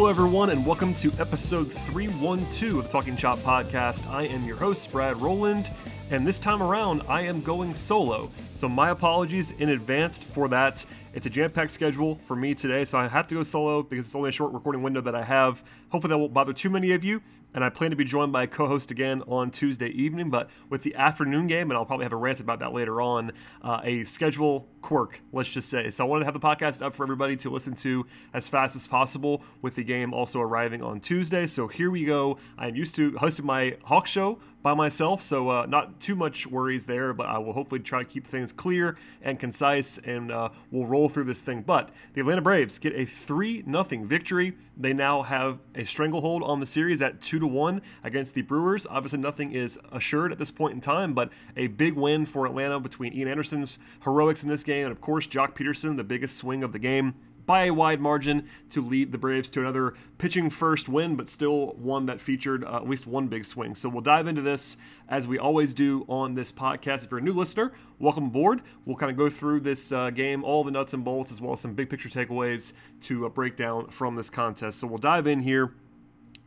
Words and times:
Hello, 0.00 0.08
everyone, 0.08 0.48
and 0.48 0.64
welcome 0.64 0.94
to 0.94 1.12
episode 1.18 1.70
312 1.70 2.76
of 2.76 2.84
the 2.84 2.90
Talking 2.90 3.18
Chop 3.18 3.38
podcast. 3.40 4.08
I 4.08 4.22
am 4.22 4.46
your 4.46 4.56
host, 4.56 4.90
Brad 4.90 5.20
Rowland, 5.20 5.70
and 6.10 6.26
this 6.26 6.38
time 6.38 6.62
around, 6.62 7.02
I 7.06 7.20
am 7.20 7.42
going 7.42 7.74
solo. 7.74 8.30
So, 8.54 8.66
my 8.66 8.88
apologies 8.88 9.50
in 9.50 9.68
advance 9.68 10.22
for 10.22 10.48
that. 10.48 10.86
It's 11.12 11.26
a 11.26 11.30
jam 11.30 11.50
packed 11.50 11.72
schedule 11.72 12.18
for 12.26 12.34
me 12.34 12.54
today, 12.54 12.86
so 12.86 12.96
I 12.96 13.08
have 13.08 13.28
to 13.28 13.34
go 13.34 13.42
solo 13.42 13.82
because 13.82 14.06
it's 14.06 14.14
only 14.14 14.30
a 14.30 14.32
short 14.32 14.54
recording 14.54 14.82
window 14.82 15.02
that 15.02 15.14
I 15.14 15.22
have. 15.22 15.62
Hopefully, 15.90 16.12
that 16.12 16.18
won't 16.18 16.32
bother 16.32 16.54
too 16.54 16.70
many 16.70 16.92
of 16.92 17.04
you. 17.04 17.20
And 17.54 17.64
I 17.64 17.68
plan 17.68 17.90
to 17.90 17.96
be 17.96 18.04
joined 18.04 18.32
by 18.32 18.44
a 18.44 18.46
co 18.46 18.66
host 18.66 18.90
again 18.90 19.22
on 19.26 19.50
Tuesday 19.50 19.88
evening, 19.88 20.30
but 20.30 20.50
with 20.68 20.82
the 20.82 20.94
afternoon 20.94 21.46
game, 21.46 21.70
and 21.70 21.78
I'll 21.78 21.84
probably 21.84 22.04
have 22.04 22.12
a 22.12 22.16
rant 22.16 22.40
about 22.40 22.60
that 22.60 22.72
later 22.72 23.00
on, 23.00 23.32
uh, 23.62 23.80
a 23.82 24.04
schedule 24.04 24.68
quirk, 24.82 25.20
let's 25.32 25.52
just 25.52 25.68
say. 25.68 25.90
So 25.90 26.04
I 26.04 26.08
wanted 26.08 26.20
to 26.20 26.24
have 26.26 26.34
the 26.34 26.40
podcast 26.40 26.82
up 26.82 26.94
for 26.94 27.02
everybody 27.02 27.36
to 27.36 27.50
listen 27.50 27.74
to 27.76 28.06
as 28.32 28.48
fast 28.48 28.76
as 28.76 28.86
possible 28.86 29.42
with 29.62 29.74
the 29.74 29.84
game 29.84 30.14
also 30.14 30.40
arriving 30.40 30.82
on 30.82 31.00
Tuesday. 31.00 31.46
So 31.46 31.68
here 31.68 31.90
we 31.90 32.04
go. 32.04 32.38
I'm 32.56 32.76
used 32.76 32.94
to 32.96 33.16
hosting 33.18 33.46
my 33.46 33.76
Hawk 33.84 34.06
show 34.06 34.38
by 34.62 34.74
myself, 34.74 35.22
so 35.22 35.48
uh, 35.48 35.66
not 35.66 36.00
too 36.00 36.14
much 36.14 36.46
worries 36.46 36.84
there, 36.84 37.14
but 37.14 37.26
I 37.26 37.38
will 37.38 37.54
hopefully 37.54 37.80
try 37.80 38.02
to 38.02 38.08
keep 38.08 38.26
things 38.26 38.52
clear 38.52 38.96
and 39.22 39.38
concise, 39.38 39.98
and 39.98 40.30
uh, 40.30 40.50
we'll 40.70 40.86
roll 40.86 41.08
through 41.08 41.24
this 41.24 41.40
thing. 41.40 41.62
But 41.62 41.90
the 42.12 42.20
Atlanta 42.20 42.42
Braves 42.42 42.78
get 42.78 42.94
a 42.94 43.06
3 43.06 43.64
0 43.64 43.84
victory. 44.04 44.56
They 44.76 44.92
now 44.92 45.22
have 45.22 45.58
a 45.74 45.84
stranglehold 45.84 46.42
on 46.42 46.60
the 46.60 46.66
series 46.66 47.00
at 47.00 47.20
2 47.20 47.38
to 47.38 47.46
1 47.46 47.80
against 48.04 48.34
the 48.34 48.42
Brewers. 48.42 48.86
Obviously, 48.88 49.18
nothing 49.18 49.52
is 49.52 49.78
assured 49.92 50.32
at 50.32 50.38
this 50.38 50.50
point 50.50 50.74
in 50.74 50.80
time, 50.80 51.14
but 51.14 51.30
a 51.56 51.68
big 51.68 51.94
win 51.94 52.26
for 52.26 52.44
Atlanta 52.46 52.80
between 52.80 53.14
Ian 53.14 53.28
Anderson's 53.28 53.78
heroics 54.04 54.42
in 54.42 54.50
this 54.50 54.62
game, 54.62 54.84
and 54.84 54.92
of 54.92 55.00
course, 55.00 55.26
Joc 55.26 55.54
Pederson, 55.54 55.96
the 55.96 56.04
biggest 56.04 56.36
swing 56.36 56.62
of 56.62 56.72
the 56.72 56.78
game 56.78 57.14
by 57.50 57.64
a 57.64 57.74
wide 57.74 58.00
margin 58.00 58.48
to 58.68 58.80
lead 58.80 59.10
the 59.10 59.18
Braves 59.18 59.50
to 59.50 59.58
another 59.58 59.92
pitching 60.18 60.50
first 60.50 60.88
win, 60.88 61.16
but 61.16 61.28
still 61.28 61.72
one 61.72 62.06
that 62.06 62.20
featured 62.20 62.62
uh, 62.62 62.76
at 62.76 62.88
least 62.88 63.08
one 63.08 63.26
big 63.26 63.44
swing. 63.44 63.74
So 63.74 63.88
we'll 63.88 64.02
dive 64.02 64.28
into 64.28 64.40
this 64.40 64.76
as 65.08 65.26
we 65.26 65.36
always 65.36 65.74
do 65.74 66.04
on 66.08 66.34
this 66.36 66.52
podcast. 66.52 67.02
If 67.02 67.10
you're 67.10 67.18
a 67.18 67.22
new 67.24 67.32
listener, 67.32 67.72
welcome 67.98 68.26
aboard. 68.26 68.62
We'll 68.84 68.94
kind 68.94 69.10
of 69.10 69.18
go 69.18 69.28
through 69.28 69.62
this 69.62 69.90
uh, 69.90 70.10
game, 70.10 70.44
all 70.44 70.62
the 70.62 70.70
nuts 70.70 70.94
and 70.94 71.04
bolts, 71.04 71.32
as 71.32 71.40
well 71.40 71.54
as 71.54 71.60
some 71.60 71.74
big 71.74 71.90
picture 71.90 72.08
takeaways 72.08 72.72
to 73.00 73.26
uh, 73.26 73.28
break 73.30 73.56
down 73.56 73.88
from 73.88 74.14
this 74.14 74.30
contest. 74.30 74.78
So 74.78 74.86
we'll 74.86 74.98
dive 74.98 75.26
in 75.26 75.40
here 75.40 75.74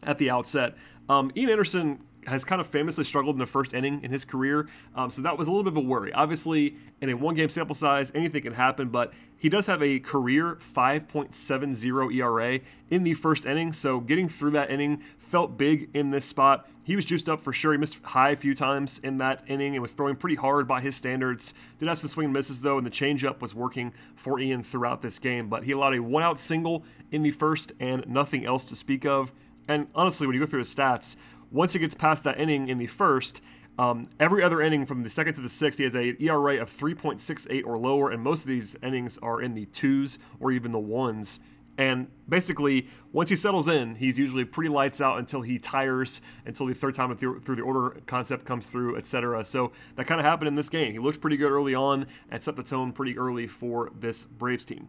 at 0.03 0.19
the 0.19 0.29
outset. 0.29 0.73
Um, 1.09 1.33
Ian 1.35 1.49
Anderson 1.49 1.99
has 2.27 2.43
kind 2.43 2.59
of 2.61 2.67
famously 2.67 3.03
struggled 3.03 3.35
in 3.35 3.39
the 3.39 3.45
first 3.45 3.73
inning 3.73 4.01
in 4.03 4.11
his 4.11 4.25
career. 4.25 4.67
Um, 4.95 5.09
so 5.09 5.21
that 5.21 5.37
was 5.37 5.47
a 5.47 5.51
little 5.51 5.63
bit 5.63 5.73
of 5.73 5.85
a 5.85 5.87
worry. 5.87 6.13
Obviously, 6.13 6.75
in 7.01 7.09
a 7.09 7.13
one 7.15 7.35
game 7.35 7.49
sample 7.49 7.75
size, 7.75 8.11
anything 8.15 8.43
can 8.43 8.53
happen, 8.53 8.89
but 8.89 9.13
he 9.37 9.49
does 9.49 9.65
have 9.65 9.83
a 9.83 9.99
career 9.99 10.57
5.70 10.73 12.15
ERA 12.15 12.59
in 12.89 13.03
the 13.03 13.13
first 13.13 13.45
inning. 13.45 13.73
So 13.73 13.99
getting 13.99 14.29
through 14.29 14.51
that 14.51 14.71
inning 14.71 15.01
felt 15.17 15.57
big 15.57 15.89
in 15.93 16.11
this 16.11 16.25
spot. 16.25 16.69
He 16.83 16.95
was 16.95 17.05
juiced 17.05 17.27
up 17.27 17.43
for 17.43 17.51
sure. 17.51 17.71
He 17.71 17.77
missed 17.77 17.99
high 18.03 18.31
a 18.31 18.35
few 18.35 18.53
times 18.53 18.99
in 18.99 19.17
that 19.17 19.43
inning 19.47 19.73
and 19.73 19.81
was 19.81 19.91
throwing 19.91 20.15
pretty 20.15 20.35
hard 20.35 20.67
by 20.67 20.79
his 20.79 20.95
standards. 20.95 21.53
Did 21.79 21.87
have 21.87 21.97
some 21.97 22.07
swing 22.07 22.25
and 22.25 22.33
misses 22.33 22.61
though, 22.61 22.77
and 22.77 22.85
the 22.85 22.91
changeup 22.91 23.41
was 23.41 23.55
working 23.55 23.93
for 24.15 24.39
Ian 24.39 24.63
throughout 24.63 25.01
this 25.01 25.19
game. 25.19 25.49
But 25.49 25.63
he 25.63 25.71
allowed 25.71 25.95
a 25.95 26.01
one 26.01 26.23
out 26.23 26.39
single 26.39 26.83
in 27.11 27.23
the 27.23 27.31
first 27.31 27.71
and 27.79 28.07
nothing 28.07 28.45
else 28.45 28.63
to 28.65 28.75
speak 28.75 29.05
of. 29.05 29.33
And 29.67 29.87
honestly, 29.95 30.27
when 30.27 30.35
you 30.35 30.39
go 30.39 30.45
through 30.45 30.59
his 30.59 30.73
stats, 30.73 31.15
once 31.53 31.71
he 31.71 31.79
gets 31.79 31.95
past 31.95 32.25
that 32.25 32.37
inning 32.39 32.67
in 32.67 32.79
the 32.79 32.87
first, 32.87 33.39
um, 33.79 34.09
every 34.19 34.43
other 34.43 34.61
inning 34.61 34.85
from 34.85 35.03
the 35.03 35.09
second 35.09 35.35
to 35.35 35.41
the 35.41 35.49
sixth, 35.49 35.77
he 35.77 35.85
has 35.85 35.95
a 35.95 36.21
ERA 36.21 36.61
of 36.61 36.75
3.68 36.75 37.65
or 37.65 37.77
lower, 37.77 38.11
and 38.11 38.21
most 38.21 38.41
of 38.41 38.47
these 38.47 38.75
innings 38.83 39.17
are 39.19 39.41
in 39.41 39.53
the 39.53 39.65
twos 39.67 40.19
or 40.39 40.51
even 40.51 40.71
the 40.71 40.79
ones. 40.79 41.39
And 41.75 42.07
basically, 42.29 42.87
once 43.11 43.31
he 43.31 43.35
settles 43.35 43.67
in, 43.67 43.95
he's 43.95 44.19
usually 44.19 44.45
pretty 44.45 44.69
lights 44.69 45.01
out 45.01 45.17
until 45.17 45.41
he 45.41 45.57
tires, 45.57 46.21
until 46.45 46.67
the 46.67 46.75
third 46.75 46.93
time 46.93 47.15
through 47.17 47.39
the 47.39 47.63
order 47.63 47.99
concept 48.05 48.45
comes 48.45 48.69
through, 48.69 48.95
etc. 48.95 49.43
So 49.43 49.71
that 49.95 50.05
kind 50.05 50.19
of 50.19 50.25
happened 50.25 50.49
in 50.49 50.55
this 50.55 50.69
game. 50.69 50.91
He 50.91 50.99
looked 50.99 51.19
pretty 51.19 51.37
good 51.37 51.51
early 51.51 51.73
on 51.73 52.05
and 52.29 52.43
set 52.43 52.55
the 52.55 52.63
tone 52.63 52.91
pretty 52.91 53.17
early 53.17 53.47
for 53.47 53.91
this 53.99 54.23
Braves 54.23 54.65
team. 54.65 54.87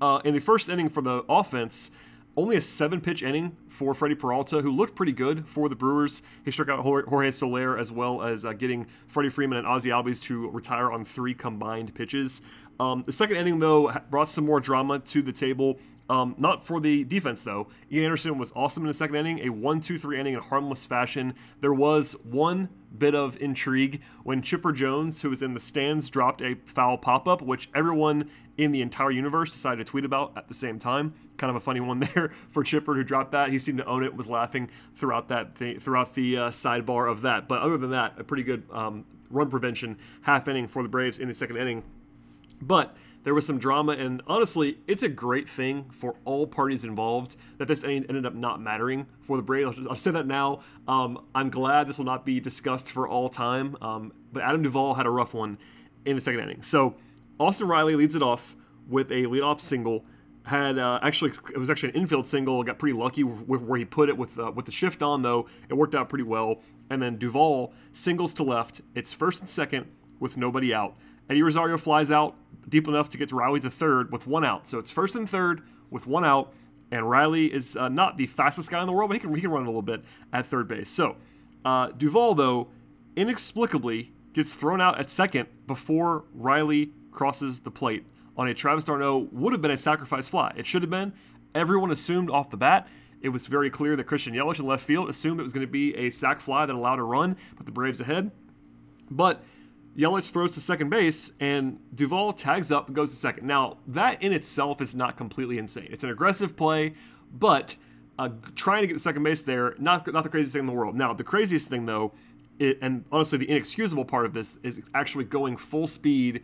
Uh, 0.00 0.20
in 0.24 0.34
the 0.34 0.40
first 0.40 0.68
inning 0.68 0.88
for 0.88 1.02
the 1.02 1.24
offense, 1.28 1.92
only 2.36 2.56
a 2.56 2.60
seven 2.60 3.00
pitch 3.00 3.22
inning 3.22 3.56
for 3.68 3.94
Freddie 3.94 4.14
Peralta, 4.14 4.62
who 4.62 4.70
looked 4.70 4.94
pretty 4.94 5.12
good 5.12 5.46
for 5.46 5.68
the 5.68 5.76
Brewers. 5.76 6.22
He 6.44 6.50
struck 6.50 6.68
out 6.68 6.80
Jorge 6.80 7.30
Soler 7.30 7.78
as 7.78 7.92
well 7.92 8.22
as 8.22 8.44
uh, 8.44 8.52
getting 8.52 8.86
Freddie 9.06 9.28
Freeman 9.28 9.58
and 9.58 9.66
Ozzie 9.66 9.90
Albies 9.90 10.20
to 10.22 10.48
retire 10.50 10.90
on 10.90 11.04
three 11.04 11.34
combined 11.34 11.94
pitches. 11.94 12.40
Um, 12.80 13.02
the 13.04 13.12
second 13.12 13.36
inning, 13.36 13.58
though, 13.58 13.92
brought 14.10 14.30
some 14.30 14.46
more 14.46 14.60
drama 14.60 14.98
to 14.98 15.22
the 15.22 15.32
table. 15.32 15.78
Um, 16.12 16.34
not 16.36 16.66
for 16.66 16.78
the 16.78 17.04
defense, 17.04 17.40
though. 17.40 17.68
Ian 17.90 18.04
Anderson 18.04 18.36
was 18.36 18.52
awesome 18.54 18.82
in 18.82 18.88
the 18.88 18.92
second 18.92 19.16
inning, 19.16 19.38
a 19.38 19.48
1 19.48 19.80
2 19.80 19.96
3 19.96 20.20
inning 20.20 20.34
in 20.34 20.40
harmless 20.40 20.84
fashion. 20.84 21.32
There 21.62 21.72
was 21.72 22.12
one 22.22 22.68
bit 22.98 23.14
of 23.14 23.40
intrigue 23.40 24.02
when 24.22 24.42
Chipper 24.42 24.72
Jones, 24.72 25.22
who 25.22 25.30
was 25.30 25.40
in 25.40 25.54
the 25.54 25.60
stands, 25.60 26.10
dropped 26.10 26.42
a 26.42 26.56
foul 26.66 26.98
pop 26.98 27.26
up, 27.26 27.40
which 27.40 27.70
everyone 27.74 28.28
in 28.58 28.72
the 28.72 28.82
entire 28.82 29.10
universe 29.10 29.52
decided 29.52 29.86
to 29.86 29.90
tweet 29.90 30.04
about 30.04 30.34
at 30.36 30.48
the 30.48 30.54
same 30.54 30.78
time. 30.78 31.14
Kind 31.38 31.48
of 31.48 31.56
a 31.56 31.60
funny 31.60 31.80
one 31.80 32.00
there 32.14 32.30
for 32.50 32.62
Chipper 32.62 32.92
who 32.92 33.02
dropped 33.02 33.32
that. 33.32 33.48
He 33.48 33.58
seemed 33.58 33.78
to 33.78 33.86
own 33.86 34.04
it, 34.04 34.14
was 34.14 34.28
laughing 34.28 34.68
throughout 34.94 35.28
that 35.28 35.54
th- 35.54 35.80
throughout 35.80 36.12
the 36.12 36.36
uh, 36.36 36.50
sidebar 36.50 37.10
of 37.10 37.22
that. 37.22 37.48
But 37.48 37.62
other 37.62 37.78
than 37.78 37.90
that, 37.92 38.20
a 38.20 38.24
pretty 38.24 38.42
good 38.42 38.64
um, 38.70 39.06
run 39.30 39.48
prevention 39.48 39.96
half 40.20 40.46
inning 40.46 40.68
for 40.68 40.82
the 40.82 40.90
Braves 40.90 41.18
in 41.18 41.28
the 41.28 41.32
second 41.32 41.56
inning. 41.56 41.82
But 42.60 42.94
there 43.24 43.34
was 43.34 43.46
some 43.46 43.58
drama, 43.58 43.92
and 43.92 44.20
honestly, 44.26 44.78
it's 44.86 45.02
a 45.02 45.08
great 45.08 45.48
thing 45.48 45.90
for 45.90 46.16
all 46.24 46.46
parties 46.46 46.84
involved 46.84 47.36
that 47.58 47.68
this 47.68 47.84
ended 47.84 48.26
up 48.26 48.34
not 48.34 48.60
mattering 48.60 49.06
for 49.20 49.36
the 49.36 49.42
Braves. 49.42 49.76
I'll 49.88 49.94
say 49.94 50.10
that 50.10 50.26
now. 50.26 50.60
Um, 50.88 51.24
I'm 51.34 51.50
glad 51.50 51.88
this 51.88 51.98
will 51.98 52.04
not 52.04 52.24
be 52.24 52.40
discussed 52.40 52.90
for 52.90 53.06
all 53.06 53.28
time. 53.28 53.76
Um, 53.80 54.12
but 54.32 54.42
Adam 54.42 54.62
Duvall 54.62 54.94
had 54.94 55.06
a 55.06 55.10
rough 55.10 55.34
one 55.34 55.58
in 56.04 56.16
the 56.16 56.20
second 56.20 56.40
inning. 56.40 56.62
So 56.62 56.96
Austin 57.38 57.68
Riley 57.68 57.94
leads 57.94 58.16
it 58.16 58.22
off 58.22 58.56
with 58.88 59.10
a 59.10 59.22
leadoff 59.24 59.60
single. 59.60 60.04
Had 60.44 60.76
uh, 60.76 60.98
actually 61.02 61.30
it 61.54 61.58
was 61.58 61.70
actually 61.70 61.90
an 61.90 61.96
infield 61.96 62.26
single. 62.26 62.62
Got 62.64 62.78
pretty 62.78 62.98
lucky 62.98 63.22
with 63.22 63.62
where 63.62 63.78
he 63.78 63.84
put 63.84 64.08
it 64.08 64.16
with 64.16 64.36
uh, 64.38 64.50
with 64.50 64.66
the 64.66 64.72
shift 64.72 65.00
on 65.00 65.22
though. 65.22 65.46
It 65.68 65.74
worked 65.74 65.94
out 65.94 66.08
pretty 66.08 66.24
well. 66.24 66.60
And 66.90 67.00
then 67.00 67.16
Duvall 67.16 67.72
singles 67.92 68.34
to 68.34 68.42
left. 68.42 68.80
It's 68.96 69.12
first 69.12 69.40
and 69.40 69.48
second 69.48 69.86
with 70.18 70.36
nobody 70.36 70.74
out. 70.74 70.96
Eddie 71.28 71.42
Rosario 71.42 71.78
flies 71.78 72.10
out 72.10 72.36
deep 72.68 72.88
enough 72.88 73.08
to 73.10 73.18
get 73.18 73.28
to 73.30 73.36
Riley 73.36 73.60
to 73.60 73.70
third 73.70 74.12
with 74.12 74.26
one 74.26 74.44
out. 74.44 74.66
So 74.66 74.78
it's 74.78 74.90
first 74.90 75.14
and 75.14 75.28
third 75.28 75.62
with 75.90 76.06
one 76.06 76.24
out. 76.24 76.52
And 76.90 77.08
Riley 77.08 77.52
is 77.52 77.74
uh, 77.74 77.88
not 77.88 78.18
the 78.18 78.26
fastest 78.26 78.70
guy 78.70 78.80
in 78.80 78.86
the 78.86 78.92
world, 78.92 79.08
but 79.08 79.14
he 79.14 79.20
can, 79.20 79.34
he 79.34 79.40
can 79.40 79.50
run 79.50 79.62
a 79.62 79.66
little 79.66 79.82
bit 79.82 80.04
at 80.32 80.44
third 80.44 80.68
base. 80.68 80.90
So 80.90 81.16
uh, 81.64 81.88
Duvall, 81.88 82.34
though, 82.34 82.68
inexplicably 83.16 84.12
gets 84.34 84.54
thrown 84.54 84.80
out 84.80 84.98
at 84.98 85.10
second 85.10 85.48
before 85.66 86.24
Riley 86.34 86.92
crosses 87.10 87.60
the 87.60 87.70
plate 87.70 88.04
on 88.36 88.48
a 88.48 88.54
Travis 88.54 88.84
d'Arnaud 88.84 89.28
would 89.32 89.52
have 89.52 89.62
been 89.62 89.70
a 89.70 89.78
sacrifice 89.78 90.28
fly. 90.28 90.52
It 90.56 90.66
should 90.66 90.82
have 90.82 90.90
been. 90.90 91.12
Everyone 91.54 91.90
assumed 91.90 92.30
off 92.30 92.50
the 92.50 92.56
bat. 92.56 92.88
It 93.20 93.28
was 93.28 93.46
very 93.46 93.70
clear 93.70 93.94
that 93.94 94.04
Christian 94.04 94.34
Yelich 94.34 94.58
in 94.58 94.66
left 94.66 94.84
field 94.84 95.08
assumed 95.08 95.38
it 95.38 95.42
was 95.42 95.52
going 95.52 95.66
to 95.66 95.70
be 95.70 95.94
a 95.94 96.10
sac 96.10 96.40
fly 96.40 96.66
that 96.66 96.74
allowed 96.74 96.98
a 96.98 97.02
run, 97.02 97.36
put 97.56 97.66
the 97.66 97.72
Braves 97.72 98.00
ahead. 98.00 98.30
But 99.10 99.42
Yelich 99.96 100.30
throws 100.30 100.52
to 100.52 100.60
second 100.60 100.88
base, 100.88 101.32
and 101.38 101.78
Duvall 101.94 102.32
tags 102.32 102.72
up 102.72 102.86
and 102.86 102.96
goes 102.96 103.10
to 103.10 103.16
second. 103.16 103.46
Now, 103.46 103.76
that 103.86 104.22
in 104.22 104.32
itself 104.32 104.80
is 104.80 104.94
not 104.94 105.16
completely 105.16 105.58
insane. 105.58 105.88
It's 105.90 106.02
an 106.02 106.10
aggressive 106.10 106.56
play, 106.56 106.94
but 107.32 107.76
uh, 108.18 108.30
trying 108.54 108.82
to 108.82 108.86
get 108.86 108.94
to 108.94 108.98
second 108.98 109.22
base 109.22 109.42
there, 109.42 109.74
not 109.78 110.10
not 110.12 110.22
the 110.22 110.30
craziest 110.30 110.54
thing 110.54 110.60
in 110.60 110.66
the 110.66 110.72
world. 110.72 110.94
Now, 110.94 111.12
the 111.12 111.24
craziest 111.24 111.68
thing 111.68 111.84
though, 111.84 112.12
it, 112.58 112.78
and 112.80 113.04
honestly, 113.12 113.38
the 113.38 113.50
inexcusable 113.50 114.06
part 114.06 114.24
of 114.24 114.32
this 114.32 114.58
is 114.62 114.80
actually 114.94 115.24
going 115.24 115.58
full 115.58 115.86
speed, 115.86 116.42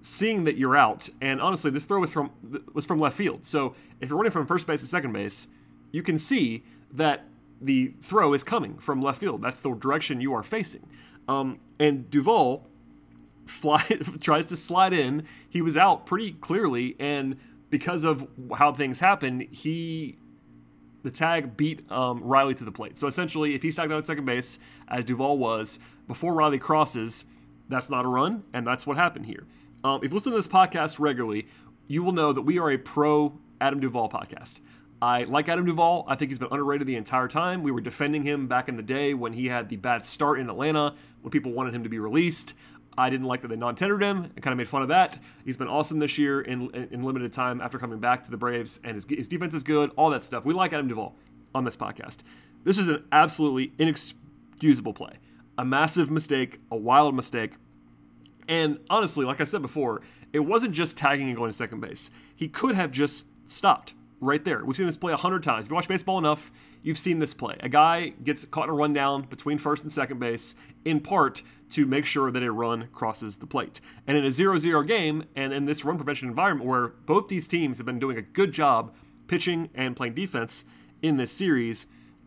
seeing 0.00 0.44
that 0.44 0.56
you're 0.56 0.76
out. 0.76 1.08
And 1.20 1.40
honestly, 1.40 1.70
this 1.70 1.84
throw 1.84 2.00
was 2.00 2.12
from 2.12 2.30
was 2.72 2.86
from 2.86 2.98
left 2.98 3.16
field. 3.16 3.44
So 3.44 3.74
if 4.00 4.08
you're 4.08 4.16
running 4.16 4.32
from 4.32 4.46
first 4.46 4.66
base 4.66 4.80
to 4.80 4.86
second 4.86 5.12
base, 5.12 5.48
you 5.92 6.02
can 6.02 6.16
see 6.16 6.64
that 6.92 7.24
the 7.60 7.92
throw 8.00 8.32
is 8.32 8.42
coming 8.42 8.78
from 8.78 9.02
left 9.02 9.20
field. 9.20 9.42
That's 9.42 9.60
the 9.60 9.74
direction 9.74 10.20
you 10.20 10.32
are 10.32 10.42
facing. 10.42 10.88
Um, 11.28 11.58
and 11.78 12.10
Duvall 12.10 12.66
fly 13.46 13.82
tries 14.20 14.46
to 14.46 14.56
slide 14.56 14.92
in. 14.92 15.26
He 15.48 15.62
was 15.62 15.76
out 15.76 16.06
pretty 16.06 16.32
clearly, 16.32 16.96
and 16.98 17.36
because 17.70 18.04
of 18.04 18.26
how 18.56 18.72
things 18.72 19.00
happened, 19.00 19.42
he 19.50 20.18
the 21.02 21.10
tag 21.10 21.56
beat 21.56 21.90
um, 21.90 22.20
Riley 22.22 22.54
to 22.54 22.64
the 22.64 22.72
plate. 22.72 22.98
So 22.98 23.06
essentially, 23.06 23.54
if 23.54 23.62
he's 23.62 23.76
tagged 23.76 23.92
out 23.92 23.98
at 23.98 24.06
second 24.06 24.24
base, 24.24 24.58
as 24.88 25.04
Duvall 25.04 25.38
was 25.38 25.78
before 26.08 26.34
Riley 26.34 26.58
crosses, 26.58 27.24
that's 27.68 27.88
not 27.88 28.04
a 28.04 28.08
run, 28.08 28.42
and 28.52 28.66
that's 28.66 28.86
what 28.86 28.96
happened 28.96 29.26
here. 29.26 29.44
Um, 29.84 30.00
if 30.02 30.10
you 30.10 30.16
listen 30.16 30.32
to 30.32 30.38
this 30.38 30.48
podcast 30.48 30.98
regularly, 30.98 31.46
you 31.86 32.02
will 32.02 32.12
know 32.12 32.32
that 32.32 32.42
we 32.42 32.58
are 32.58 32.70
a 32.70 32.76
pro 32.76 33.38
Adam 33.60 33.78
Duvall 33.78 34.08
podcast. 34.08 34.60
I 35.00 35.24
like 35.24 35.48
Adam 35.48 35.66
Duvall. 35.66 36.04
I 36.08 36.16
think 36.16 36.30
he's 36.30 36.38
been 36.38 36.48
underrated 36.50 36.86
the 36.86 36.96
entire 36.96 37.28
time. 37.28 37.62
We 37.62 37.70
were 37.70 37.80
defending 37.80 38.22
him 38.22 38.48
back 38.48 38.68
in 38.68 38.76
the 38.76 38.82
day 38.82 39.14
when 39.14 39.34
he 39.34 39.46
had 39.46 39.68
the 39.68 39.76
bad 39.76 40.06
start 40.06 40.40
in 40.40 40.48
Atlanta, 40.48 40.94
when 41.20 41.30
people 41.30 41.52
wanted 41.52 41.74
him 41.74 41.82
to 41.82 41.88
be 41.88 41.98
released. 41.98 42.54
I 42.98 43.10
didn't 43.10 43.26
like 43.26 43.42
that 43.42 43.48
they 43.48 43.56
non-tendered 43.56 44.02
him 44.02 44.24
and 44.24 44.42
kind 44.42 44.52
of 44.52 44.58
made 44.58 44.68
fun 44.68 44.82
of 44.82 44.88
that. 44.88 45.18
He's 45.44 45.56
been 45.56 45.68
awesome 45.68 45.98
this 45.98 46.16
year 46.18 46.40
in, 46.40 46.70
in 46.90 47.02
limited 47.02 47.32
time 47.32 47.60
after 47.60 47.78
coming 47.78 47.98
back 47.98 48.24
to 48.24 48.30
the 48.30 48.36
Braves, 48.36 48.80
and 48.84 48.94
his, 48.94 49.04
his 49.08 49.28
defense 49.28 49.54
is 49.54 49.62
good. 49.62 49.90
All 49.96 50.10
that 50.10 50.24
stuff. 50.24 50.44
We 50.44 50.54
like 50.54 50.72
Adam 50.72 50.88
Duvall 50.88 51.14
on 51.54 51.64
this 51.64 51.76
podcast. 51.76 52.18
This 52.64 52.78
is 52.78 52.88
an 52.88 53.04
absolutely 53.12 53.72
inexcusable 53.78 54.94
play, 54.94 55.14
a 55.58 55.64
massive 55.64 56.10
mistake, 56.10 56.60
a 56.70 56.76
wild 56.76 57.14
mistake, 57.14 57.52
and 58.48 58.78
honestly, 58.90 59.24
like 59.24 59.40
I 59.40 59.44
said 59.44 59.62
before, 59.62 60.02
it 60.32 60.40
wasn't 60.40 60.74
just 60.74 60.96
tagging 60.96 61.28
and 61.28 61.36
going 61.36 61.50
to 61.50 61.56
second 61.56 61.80
base. 61.80 62.10
He 62.34 62.48
could 62.48 62.74
have 62.74 62.90
just 62.90 63.26
stopped 63.46 63.94
right 64.20 64.44
there. 64.44 64.64
We've 64.64 64.76
seen 64.76 64.86
this 64.86 64.96
play 64.96 65.12
a 65.12 65.16
hundred 65.16 65.42
times. 65.42 65.66
If 65.66 65.70
you 65.70 65.74
watch 65.74 65.88
baseball 65.88 66.18
enough, 66.18 66.50
you've 66.82 66.98
seen 66.98 67.18
this 67.18 67.34
play. 67.34 67.56
A 67.60 67.68
guy 67.68 68.08
gets 68.22 68.44
caught 68.44 68.64
in 68.64 68.70
a 68.70 68.74
rundown 68.74 69.22
between 69.22 69.58
first 69.58 69.82
and 69.82 69.92
second 69.92 70.18
base, 70.18 70.54
in 70.84 71.00
part 71.00 71.42
to 71.70 71.86
make 71.86 72.04
sure 72.04 72.30
that 72.30 72.42
a 72.42 72.50
run 72.52 72.88
crosses 72.92 73.36
the 73.36 73.46
plate. 73.46 73.80
And 74.06 74.16
in 74.16 74.24
a 74.24 74.30
0 74.30 74.58
0 74.58 74.82
game, 74.82 75.24
and 75.34 75.52
in 75.52 75.66
this 75.66 75.84
run 75.84 75.96
prevention 75.96 76.28
environment 76.28 76.68
where 76.68 76.88
both 76.88 77.28
these 77.28 77.46
teams 77.46 77.78
have 77.78 77.86
been 77.86 77.98
doing 77.98 78.16
a 78.16 78.22
good 78.22 78.52
job 78.52 78.94
pitching 79.26 79.68
and 79.74 79.96
playing 79.96 80.14
defense 80.14 80.64
in 81.02 81.16
this 81.16 81.32
series, 81.32 81.86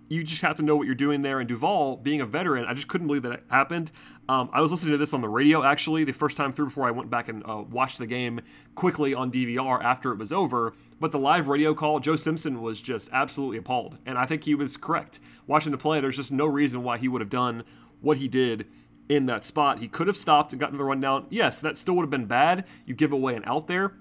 you 0.09 0.23
just 0.23 0.41
have 0.41 0.56
to 0.57 0.63
know 0.63 0.75
what 0.75 0.85
you're 0.85 0.95
doing 0.95 1.21
there. 1.21 1.39
And 1.39 1.47
Duvall, 1.47 1.95
being 1.97 2.19
a 2.19 2.25
veteran, 2.25 2.65
I 2.65 2.73
just 2.73 2.88
couldn't 2.88 3.07
believe 3.07 3.21
that 3.21 3.31
it 3.31 3.44
happened. 3.50 3.91
Um, 4.27 4.50
I 4.51 4.61
was 4.61 4.71
listening 4.71 4.91
to 4.91 4.97
this 4.97 5.13
on 5.13 5.21
the 5.21 5.29
radio 5.29 5.63
actually 5.63 6.03
the 6.03 6.11
first 6.11 6.35
time 6.35 6.51
through 6.51 6.65
before 6.65 6.88
I 6.88 6.91
went 6.91 7.09
back 7.09 7.29
and 7.29 7.44
uh, 7.47 7.63
watched 7.69 8.00
the 8.00 8.07
game 8.07 8.41
quickly 8.75 9.13
on 9.13 9.31
DVR 9.31 9.83
after 9.83 10.11
it 10.11 10.17
was 10.17 10.33
over. 10.33 10.73
But 11.00 11.11
the 11.11 11.19
live 11.19 11.47
radio 11.47 11.73
call, 11.73 12.00
Joe 12.00 12.15
Simpson 12.15 12.61
was 12.61 12.81
just 12.81 13.09
absolutely 13.13 13.57
appalled. 13.57 13.97
And 14.06 14.17
I 14.17 14.25
think 14.25 14.44
he 14.44 14.56
was 14.56 14.77
correct. 14.77 15.19
Watching 15.47 15.71
the 15.71 15.77
play, 15.77 16.01
there's 16.01 16.17
just 16.17 16.31
no 16.31 16.45
reason 16.45 16.83
why 16.83 16.97
he 16.97 17.07
would 17.07 17.21
have 17.21 17.29
done 17.29 17.63
what 18.01 18.17
he 18.17 18.27
did 18.27 18.67
in 19.07 19.25
that 19.27 19.45
spot. 19.45 19.79
He 19.79 19.88
could 19.88 20.07
have 20.07 20.17
stopped 20.17 20.53
and 20.53 20.59
gotten 20.59 20.77
the 20.77 20.83
rundown. 20.83 21.25
Yes, 21.29 21.59
that 21.59 21.77
still 21.77 21.95
would 21.95 22.03
have 22.03 22.11
been 22.11 22.25
bad. 22.25 22.65
You 22.85 22.94
give 22.94 23.11
away 23.11 23.35
an 23.35 23.44
out 23.45 23.67
there. 23.67 23.94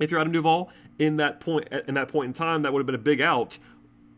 If 0.00 0.10
you're 0.10 0.20
Adam 0.20 0.32
Duvall 0.32 0.70
in 0.98 1.16
that 1.16 1.40
point 1.40 1.68
in 1.88 1.94
that 1.94 2.08
point 2.08 2.26
in 2.28 2.32
time, 2.32 2.62
that 2.62 2.72
would 2.72 2.80
have 2.80 2.86
been 2.86 2.94
a 2.94 2.98
big 2.98 3.20
out. 3.20 3.58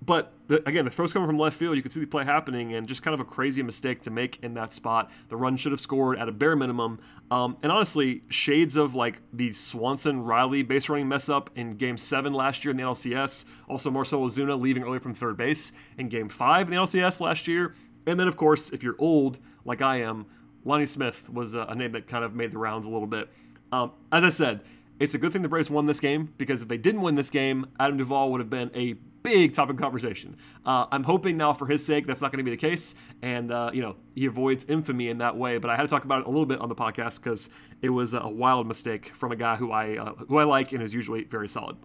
But 0.02 0.32
the, 0.48 0.66
again, 0.69 0.84
the 0.84 0.90
throw's 0.90 1.12
coming 1.12 1.26
from 1.26 1.38
left 1.38 1.56
field. 1.56 1.76
You 1.76 1.82
can 1.82 1.90
see 1.90 2.00
the 2.00 2.06
play 2.06 2.25
happening, 2.25 2.75
and 2.75 2.87
just 2.87 3.02
kind 3.02 3.14
of 3.14 3.20
a 3.20 3.25
crazy 3.25 3.62
mistake 3.62 4.02
to 4.02 4.10
make 4.10 4.38
in 4.43 4.54
that 4.54 4.72
spot. 4.72 5.10
The 5.28 5.37
run 5.37 5.56
should 5.56 5.72
have 5.72 5.81
scored 5.81 6.19
at 6.19 6.28
a 6.28 6.32
bare 6.32 6.54
minimum. 6.54 7.00
Um, 7.31 7.56
and 7.62 7.72
honestly, 7.72 8.22
shades 8.28 8.76
of 8.76 8.94
like 8.94 9.20
the 9.32 9.52
Swanson 9.52 10.22
Riley 10.22 10.62
base 10.62 10.88
running 10.88 11.08
mess 11.08 11.28
up 11.28 11.50
in 11.56 11.76
Game 11.76 11.98
Seven 11.98 12.32
last 12.32 12.64
year 12.64 12.70
in 12.70 12.76
the 12.76 12.84
NLCS. 12.84 13.44
Also, 13.69 13.90
Marcell 13.90 14.20
Ozuna 14.20 14.60
leaving 14.60 14.84
early 14.84 15.00
from 15.00 15.14
third 15.14 15.37
base 15.37 15.72
in 15.98 16.08
Game 16.08 16.28
Five 16.28 16.69
in 16.69 16.75
the 16.75 16.81
NLCS 16.81 17.20
last 17.20 17.49
year. 17.49 17.75
And 18.06 18.20
then, 18.20 18.28
of 18.28 18.37
course, 18.37 18.70
if 18.70 18.82
you're 18.82 18.96
old 18.99 19.40
like 19.64 19.82
I 19.82 20.00
am, 20.02 20.26
Lonnie 20.64 20.87
Smith 20.87 21.28
was 21.28 21.54
a, 21.54 21.62
a 21.62 21.75
name 21.75 21.92
that 21.92 22.06
kind 22.06 22.25
of 22.25 22.34
made 22.34 22.52
the 22.52 22.58
rounds 22.58 22.87
a 22.87 22.90
little 22.90 23.08
bit. 23.08 23.28
Um, 23.72 23.92
as 24.12 24.22
I 24.22 24.31
said, 24.31 24.60
it's 24.99 25.14
a 25.14 25.19
good 25.19 25.32
thing 25.32 25.42
the 25.42 25.49
Braves 25.49 25.69
won 25.69 25.87
this 25.87 26.00
game 26.00 26.32
because 26.38 26.62
if 26.62 26.69
they 26.69 26.78
didn't 26.78 27.02
win 27.02 27.16
this 27.16 27.31
game, 27.31 27.66
Adam 27.78 27.99
Duvall 27.99 28.31
would 28.32 28.40
have 28.40 28.50
been 28.50 28.70
a 28.75 28.96
big 29.26 29.52
topic 29.52 29.75
of 29.75 29.81
conversation. 29.81 30.37
Uh, 30.64 30.87
I'm 30.93 31.02
hoping 31.02 31.37
now 31.37 31.52
for 31.52 31.67
his 31.67 31.84
sake 31.84 32.06
that's 32.06 32.20
not 32.20 32.31
going 32.31 32.38
to 32.38 32.44
be 32.44 32.52
the 32.52 32.56
case, 32.56 32.94
and 33.23 33.50
uh, 33.50 33.70
you 33.73 33.82
know 33.82 33.96
he 34.14 34.26
avoids 34.26 34.64
infamy 34.64 35.08
in 35.08 35.19
that 35.19 35.37
way. 35.37 35.58
But 35.58 35.70
I 35.70 35.76
had 35.76 35.82
to 35.82 35.88
talk 35.88 36.05
about 36.05 36.20
it 36.20 36.26
a 36.26 36.31
little 36.31 36.46
bit 36.46 36.61
on 36.61 36.69
the 36.69 36.75
podcast 36.75 37.17
because 37.23 37.49
it 37.82 37.90
was 37.90 38.14
a 38.14 38.28
wild 38.28 38.67
mistake 38.67 39.12
from 39.14 39.32
a 39.32 39.37
guy 39.37 39.56
who 39.56 39.73
I 39.73 39.96
uh, 39.96 40.12
who 40.28 40.38
I 40.38 40.44
like 40.44 40.73
and 40.73 40.82
is 40.82 40.94
usually 40.94 41.25
very 41.25 41.49
solid. 41.49 41.76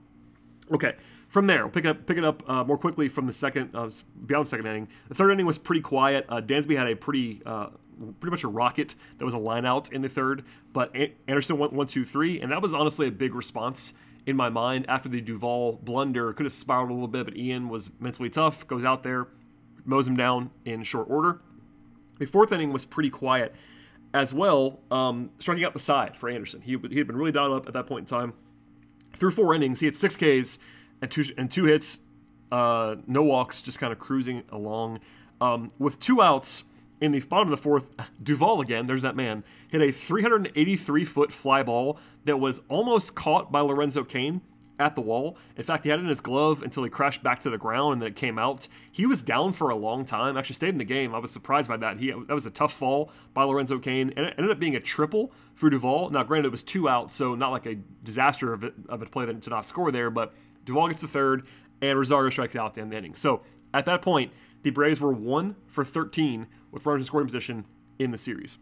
Okay, 0.72 0.94
from 1.28 1.48
there, 1.48 1.64
we'll 1.64 1.72
pick 1.72 1.86
up, 1.86 2.06
pick 2.06 2.18
it 2.18 2.24
up 2.24 2.48
uh, 2.50 2.64
more 2.64 2.78
quickly 2.78 3.10
from 3.10 3.26
the 3.26 3.34
second, 3.34 3.76
uh, 3.76 3.90
beyond 4.26 4.46
the 4.46 4.50
second 4.50 4.68
inning. 4.68 4.88
The 5.10 5.16
third 5.16 5.32
inning 5.32 5.46
was 5.46 5.58
pretty 5.58 5.82
quiet. 5.82 6.26
Uh, 6.30 6.40
Dansby 6.40 6.78
had 6.78 6.88
a 6.88 6.96
pretty, 6.96 7.42
uh, 7.46 7.68
pretty 8.20 8.32
much 8.32 8.44
a 8.44 8.48
rocket 8.48 8.96
that 9.18 9.26
was 9.26 9.34
a 9.34 9.38
line 9.38 9.66
out 9.66 9.92
in 9.92 10.02
the 10.02 10.08
third, 10.08 10.46
but 10.72 10.96
Anderson 11.28 11.58
went 11.58 11.74
one, 11.74 11.88
two, 11.88 12.06
three, 12.06 12.40
and 12.40 12.52
that 12.52 12.62
was 12.62 12.74
honestly 12.74 13.08
a 13.08 13.12
big 13.12 13.36
response 13.36 13.94
in 14.26 14.36
my 14.36 14.50
mind 14.50 14.86
after 14.88 15.10
the 15.10 15.22
Duvall 15.22 15.80
blunder. 15.82 16.34
Could 16.34 16.46
have 16.46 16.54
spiraled 16.54 16.90
a 16.90 16.94
little 16.94 17.08
bit, 17.08 17.26
but 17.26 17.38
Ian 17.38 17.70
was 17.70 17.90
mentally 18.00 18.30
tough, 18.30 18.68
goes 18.68 18.84
out 18.84 19.04
there, 19.04 19.28
mows 19.86 20.08
him 20.08 20.16
down 20.16 20.52
in 20.66 20.84
short 20.84 21.10
order. 21.10 21.42
The 22.20 22.26
fourth 22.26 22.52
inning 22.52 22.72
was 22.72 22.86
pretty 22.86 23.10
quiet 23.10 23.56
as 24.14 24.34
well, 24.34 24.80
um, 24.92 25.32
striking 25.40 25.64
out 25.64 25.74
the 25.74 25.80
side 25.80 26.18
for 26.18 26.30
Anderson. 26.30 26.62
He, 26.62 26.78
he 26.90 26.98
had 26.98 27.08
been 27.08 27.16
really 27.16 27.32
dialed 27.32 27.54
up 27.54 27.68
at 27.68 27.74
that 27.74 27.88
point 27.88 28.02
in 28.02 28.06
time. 28.06 28.34
Through 29.16 29.32
four 29.32 29.54
innings, 29.54 29.80
he 29.80 29.86
had 29.86 29.96
six 29.96 30.16
Ks 30.16 30.58
and 31.02 31.10
two 31.10 31.26
and 31.38 31.50
two 31.50 31.66
hits, 31.66 32.00
uh, 32.52 32.96
no 33.08 33.24
walks, 33.24 33.62
just 33.62 33.80
kind 33.80 33.92
of 33.92 34.00
cruising 34.00 34.44
along. 34.50 35.00
Um, 35.40 35.72
with 35.80 36.00
two 36.00 36.22
outs 36.22 36.64
in 37.02 37.12
the 37.12 37.20
bottom 37.20 37.52
of 37.52 37.58
the 37.58 37.62
fourth, 37.62 37.90
Duvall 38.24 38.62
again, 38.62 38.86
there's 38.86 39.02
that 39.02 39.16
man, 39.16 39.44
hit 39.70 39.82
a 39.82 39.92
383 39.92 41.04
foot 41.04 41.32
fly 41.34 41.64
ball 41.64 41.98
that 42.26 42.38
was 42.38 42.62
almost 42.70 43.16
caught 43.16 43.52
by 43.52 43.60
Lorenzo 43.60 44.04
Cain 44.04 44.42
at 44.80 44.96
the 44.96 45.02
wall. 45.02 45.38
In 45.58 45.64
fact, 45.64 45.84
he 45.84 45.90
had 45.90 46.00
it 46.00 46.04
in 46.04 46.10
his 46.10 46.22
glove 46.22 46.62
until 46.62 46.84
he 46.84 46.90
crashed 46.90 47.24
back 47.24 47.40
to 47.40 47.50
the 47.50 47.58
ground 47.58 47.94
and 47.94 48.02
then 48.02 48.10
it 48.10 48.16
came 48.16 48.38
out. 48.38 48.68
He 48.92 49.06
was 49.06 49.22
down 49.22 49.54
for 49.54 49.70
a 49.70 49.76
long 49.76 50.06
time, 50.06 50.38
actually 50.38 50.56
stayed 50.56 50.70
in 50.70 50.78
the 50.78 50.84
game. 50.84 51.14
I 51.16 51.20
was 51.20 51.32
surprised 51.32 51.68
by 51.68 51.78
that. 51.78 52.00
He 52.00 52.12
That 52.12 52.34
was 52.34 52.46
a 52.46 52.52
tough 52.52 52.74
fall 52.74 53.12
by 53.34 53.44
Lorenzo 53.44 53.80
Cain, 53.80 54.14
and 54.16 54.28
it 54.28 54.36
ended 54.38 54.52
up 54.52 54.60
being 54.60 54.76
a 54.76 54.80
triple 54.80 55.32
for 55.56 55.70
Duvall. 55.70 56.12
Now, 56.12 56.24
granted, 56.24 56.48
it 56.48 56.52
was 56.52 56.64
two 56.64 56.88
outs, 56.88 57.16
so 57.16 57.34
not 57.34 57.52
like 57.52 57.66
a 57.66 57.76
disaster 58.04 58.54
of, 58.54 58.64
of 58.90 59.02
a 59.02 59.06
play 59.08 59.26
to 59.26 59.50
not 59.50 59.68
score 59.68 59.92
there, 59.92 60.10
but 60.10 60.34
Duvall 60.66 60.88
gets 60.88 61.02
the 61.02 61.08
third, 61.08 61.48
and 61.82 61.98
Rosario 61.98 62.30
strikes 62.30 62.56
out 62.56 62.76
to 62.76 62.82
end 62.82 62.92
the 62.92 62.98
inning. 62.98 63.16
So 63.16 63.42
at 63.74 63.86
that 63.86 64.02
point, 64.02 64.32
the 64.64 64.70
Braves 64.70 65.00
were 65.00 65.14
one 65.14 65.56
for 65.68 65.84
13 65.84 66.48
with 66.72 66.86
runners 66.86 67.02
in 67.02 67.06
scoring 67.06 67.28
position 67.28 67.66
in 68.00 68.12
the 68.12 68.18
series. 68.18 68.58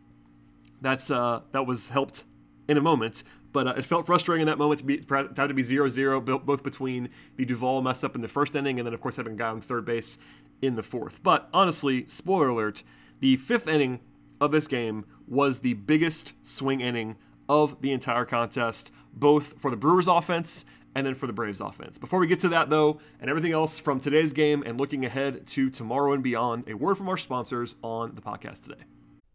That's 0.81 1.11
uh, 1.11 1.41
that 1.51 1.65
was 1.65 1.89
helped 1.89 2.23
in 2.67 2.77
a 2.77 2.81
moment, 2.81 3.23
but 3.51 3.67
uh, 3.67 3.73
it 3.77 3.85
felt 3.85 4.05
frustrating 4.05 4.41
in 4.41 4.47
that 4.47 4.57
moment 4.57 4.79
to 4.79 4.85
be 4.85 4.97
to 4.97 5.15
have 5.15 5.47
to 5.47 5.53
be 5.53 5.63
0-0 5.63 6.45
both 6.45 6.63
between 6.63 7.09
the 7.35 7.45
Duvall 7.45 7.81
mess 7.81 8.03
up 8.03 8.15
in 8.15 8.21
the 8.21 8.27
first 8.27 8.55
inning 8.55 8.79
and 8.79 8.85
then 8.85 8.93
of 8.93 9.01
course 9.01 9.15
having 9.15 9.35
guy 9.35 9.49
on 9.49 9.61
third 9.61 9.85
base 9.85 10.17
in 10.61 10.75
the 10.75 10.83
fourth. 10.83 11.21
But 11.23 11.49
honestly, 11.53 12.05
spoiler 12.07 12.49
alert, 12.49 12.83
the 13.19 13.37
fifth 13.37 13.67
inning 13.67 13.99
of 14.39 14.51
this 14.51 14.67
game 14.67 15.05
was 15.27 15.59
the 15.59 15.73
biggest 15.73 16.33
swing 16.43 16.81
inning 16.81 17.17
of 17.47 17.81
the 17.81 17.91
entire 17.91 18.25
contest, 18.25 18.91
both 19.13 19.59
for 19.59 19.71
the 19.71 19.77
Brewers 19.77 20.07
offense 20.07 20.63
and 20.95 21.05
then 21.05 21.15
for 21.15 21.27
the 21.27 21.33
Braves 21.33 21.61
offense. 21.61 21.97
Before 21.97 22.19
we 22.19 22.27
get 22.27 22.39
to 22.41 22.49
that, 22.49 22.69
though, 22.69 22.99
and 23.19 23.29
everything 23.29 23.51
else 23.51 23.79
from 23.79 23.99
today's 23.99 24.33
game 24.33 24.63
and 24.65 24.79
looking 24.79 25.05
ahead 25.05 25.45
to 25.47 25.69
tomorrow 25.69 26.13
and 26.13 26.23
beyond, 26.23 26.67
a 26.67 26.73
word 26.73 26.95
from 26.95 27.09
our 27.09 27.17
sponsors 27.17 27.75
on 27.81 28.15
the 28.15 28.21
podcast 28.21 28.63
today. 28.63 28.83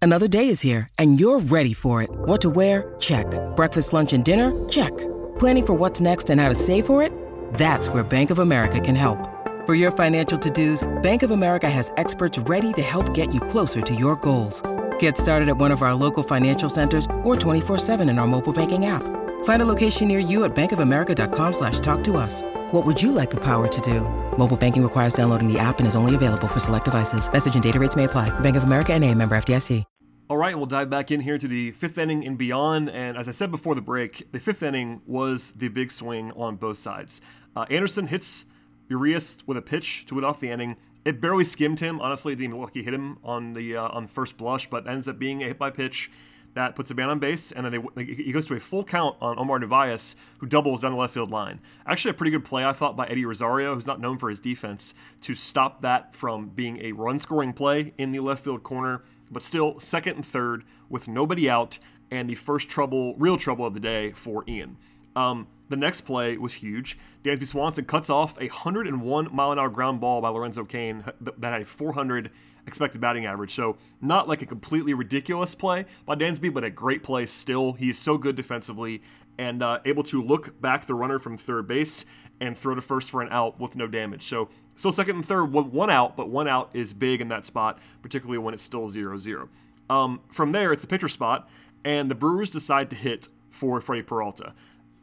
Another 0.02 0.28
day 0.28 0.48
is 0.48 0.60
here, 0.60 0.86
and 0.98 1.18
you're 1.18 1.40
ready 1.40 1.72
for 1.72 2.02
it. 2.02 2.10
What 2.12 2.42
to 2.42 2.50
wear? 2.50 2.94
Check. 3.00 3.26
Breakfast, 3.56 3.94
lunch, 3.94 4.12
and 4.12 4.22
dinner? 4.22 4.52
Check. 4.68 4.94
Planning 5.38 5.66
for 5.66 5.72
what's 5.72 6.00
next 6.00 6.28
and 6.28 6.40
how 6.40 6.50
to 6.50 6.54
save 6.54 6.84
for 6.84 7.02
it? 7.02 7.10
That's 7.54 7.88
where 7.88 8.02
Bank 8.02 8.28
of 8.28 8.38
America 8.38 8.80
can 8.80 8.94
help. 8.94 9.18
For 9.64 9.74
your 9.74 9.90
financial 9.90 10.38
to 10.38 10.50
dos, 10.50 10.86
Bank 11.02 11.22
of 11.22 11.30
America 11.30 11.70
has 11.70 11.90
experts 11.96 12.38
ready 12.40 12.74
to 12.74 12.82
help 12.82 13.14
get 13.14 13.32
you 13.32 13.40
closer 13.40 13.80
to 13.80 13.94
your 13.94 14.16
goals. 14.16 14.60
Get 14.98 15.16
started 15.16 15.48
at 15.48 15.56
one 15.56 15.72
of 15.72 15.80
our 15.80 15.94
local 15.94 16.22
financial 16.22 16.68
centers 16.68 17.06
or 17.22 17.34
24 17.34 17.78
7 17.78 18.10
in 18.10 18.18
our 18.18 18.26
mobile 18.26 18.52
banking 18.52 18.84
app. 18.84 19.02
Find 19.44 19.62
a 19.62 19.66
location 19.66 20.08
near 20.08 20.18
you 20.18 20.44
at 20.44 20.54
bankofamerica.com 20.54 21.52
slash 21.54 21.80
talk 21.80 22.04
to 22.04 22.18
us. 22.18 22.42
What 22.72 22.84
would 22.84 23.00
you 23.00 23.10
like 23.10 23.30
the 23.30 23.40
power 23.40 23.66
to 23.68 23.80
do? 23.80 24.00
Mobile 24.36 24.58
banking 24.58 24.82
requires 24.82 25.14
downloading 25.14 25.50
the 25.50 25.58
app 25.58 25.78
and 25.78 25.86
is 25.86 25.94
only 25.94 26.14
available 26.14 26.48
for 26.48 26.60
select 26.60 26.84
devices. 26.84 27.32
Message 27.32 27.54
and 27.54 27.62
data 27.62 27.78
rates 27.78 27.96
may 27.96 28.04
apply. 28.04 28.28
Bank 28.40 28.56
of 28.56 28.64
America 28.64 28.92
and 28.92 29.02
a 29.02 29.14
member 29.14 29.34
FDIC. 29.34 29.84
All 30.30 30.38
right, 30.38 30.56
we'll 30.56 30.64
dive 30.64 30.88
back 30.88 31.10
in 31.10 31.20
here 31.20 31.36
to 31.36 31.46
the 31.46 31.72
fifth 31.72 31.98
inning 31.98 32.26
and 32.26 32.38
beyond. 32.38 32.88
And 32.88 33.18
as 33.18 33.28
I 33.28 33.32
said 33.32 33.50
before 33.50 33.74
the 33.74 33.82
break, 33.82 34.32
the 34.32 34.40
fifth 34.40 34.62
inning 34.62 35.02
was 35.06 35.50
the 35.50 35.68
big 35.68 35.92
swing 35.92 36.32
on 36.32 36.56
both 36.56 36.78
sides. 36.78 37.20
Uh, 37.54 37.66
Anderson 37.68 38.06
hits 38.06 38.46
Urias 38.88 39.36
with 39.46 39.58
a 39.58 39.62
pitch 39.62 40.06
to 40.06 40.14
lead 40.14 40.24
off 40.24 40.40
the 40.40 40.50
inning. 40.50 40.76
It 41.04 41.20
barely 41.20 41.44
skimmed 41.44 41.80
him. 41.80 42.00
Honestly, 42.00 42.32
it 42.32 42.36
didn't 42.36 42.52
even 42.52 42.60
look 42.60 42.68
like 42.68 42.74
he 42.74 42.82
hit 42.82 42.94
him 42.94 43.18
on 43.22 43.52
the 43.52 43.76
uh, 43.76 43.88
on 43.88 44.06
first 44.06 44.38
blush, 44.38 44.70
but 44.70 44.88
ends 44.88 45.06
up 45.06 45.18
being 45.18 45.42
a 45.42 45.48
hit 45.48 45.58
by 45.58 45.68
pitch 45.68 46.10
that 46.54 46.76
puts 46.76 46.90
a 46.90 46.94
man 46.94 47.10
on 47.10 47.18
base, 47.18 47.52
and 47.52 47.66
then 47.66 47.86
they, 47.94 48.04
he 48.04 48.32
goes 48.32 48.46
to 48.46 48.54
a 48.54 48.60
full 48.60 48.84
count 48.84 49.16
on 49.20 49.38
Omar 49.38 49.58
Narvaez, 49.58 50.16
who 50.38 50.46
doubles 50.46 50.82
down 50.82 50.92
the 50.92 50.98
left 50.98 51.14
field 51.14 51.30
line. 51.30 51.60
Actually, 51.86 52.12
a 52.12 52.14
pretty 52.14 52.30
good 52.30 52.44
play, 52.44 52.64
I 52.64 52.72
thought, 52.72 52.96
by 52.96 53.06
Eddie 53.06 53.24
Rosario, 53.24 53.74
who's 53.74 53.86
not 53.86 54.00
known 54.00 54.18
for 54.18 54.30
his 54.30 54.40
defense, 54.40 54.94
to 55.22 55.34
stop 55.34 55.82
that 55.82 56.14
from 56.14 56.48
being 56.48 56.80
a 56.80 56.92
run 56.92 57.18
scoring 57.18 57.52
play 57.52 57.92
in 57.98 58.12
the 58.12 58.20
left 58.20 58.44
field 58.44 58.62
corner. 58.62 59.02
But 59.30 59.44
still, 59.44 59.78
second 59.80 60.16
and 60.16 60.26
third 60.26 60.64
with 60.88 61.08
nobody 61.08 61.50
out, 61.50 61.78
and 62.10 62.30
the 62.30 62.34
first 62.36 62.68
trouble, 62.68 63.14
real 63.16 63.36
trouble 63.36 63.66
of 63.66 63.74
the 63.74 63.80
day 63.80 64.12
for 64.12 64.44
Ian. 64.46 64.76
Um, 65.16 65.48
the 65.68 65.76
next 65.76 66.02
play 66.02 66.36
was 66.36 66.54
huge. 66.54 66.98
Dansby 67.24 67.46
Swanson 67.46 67.84
cuts 67.84 68.10
off 68.10 68.36
a 68.36 68.48
101 68.48 69.34
mile 69.34 69.52
an 69.52 69.58
hour 69.58 69.70
ground 69.70 70.00
ball 70.00 70.20
by 70.20 70.28
Lorenzo 70.28 70.64
Cain 70.64 71.04
that 71.20 71.52
had 71.52 71.62
a 71.62 71.64
400 71.64 72.30
expected 72.66 73.00
batting 73.00 73.26
average. 73.26 73.54
So 73.54 73.76
not 74.00 74.28
like 74.28 74.42
a 74.42 74.46
completely 74.46 74.94
ridiculous 74.94 75.54
play 75.54 75.86
by 76.06 76.16
Dansby, 76.16 76.52
but 76.52 76.64
a 76.64 76.70
great 76.70 77.02
play 77.02 77.26
still. 77.26 77.72
He 77.72 77.90
is 77.90 77.98
so 77.98 78.18
good 78.18 78.36
defensively 78.36 79.02
and 79.38 79.62
uh, 79.62 79.80
able 79.84 80.02
to 80.04 80.22
look 80.22 80.60
back 80.60 80.86
the 80.86 80.94
runner 80.94 81.18
from 81.18 81.36
third 81.36 81.66
base 81.66 82.04
and 82.40 82.56
throw 82.56 82.74
to 82.74 82.80
first 82.80 83.10
for 83.10 83.22
an 83.22 83.28
out 83.30 83.60
with 83.60 83.76
no 83.76 83.86
damage. 83.86 84.22
So 84.22 84.48
still 84.76 84.92
second 84.92 85.16
and 85.16 85.26
third, 85.26 85.52
one 85.52 85.90
out, 85.90 86.16
but 86.16 86.28
one 86.28 86.48
out 86.48 86.70
is 86.74 86.92
big 86.92 87.20
in 87.20 87.28
that 87.28 87.46
spot, 87.46 87.78
particularly 88.02 88.38
when 88.38 88.54
it's 88.54 88.62
still 88.62 88.88
0-0. 88.88 89.48
Um, 89.88 90.20
from 90.32 90.52
there, 90.52 90.72
it's 90.72 90.82
the 90.82 90.88
pitcher 90.88 91.08
spot, 91.08 91.48
and 91.84 92.10
the 92.10 92.14
Brewers 92.14 92.50
decide 92.50 92.90
to 92.90 92.96
hit 92.96 93.28
for 93.50 93.80
Freddie 93.80 94.02
Peralta. 94.02 94.54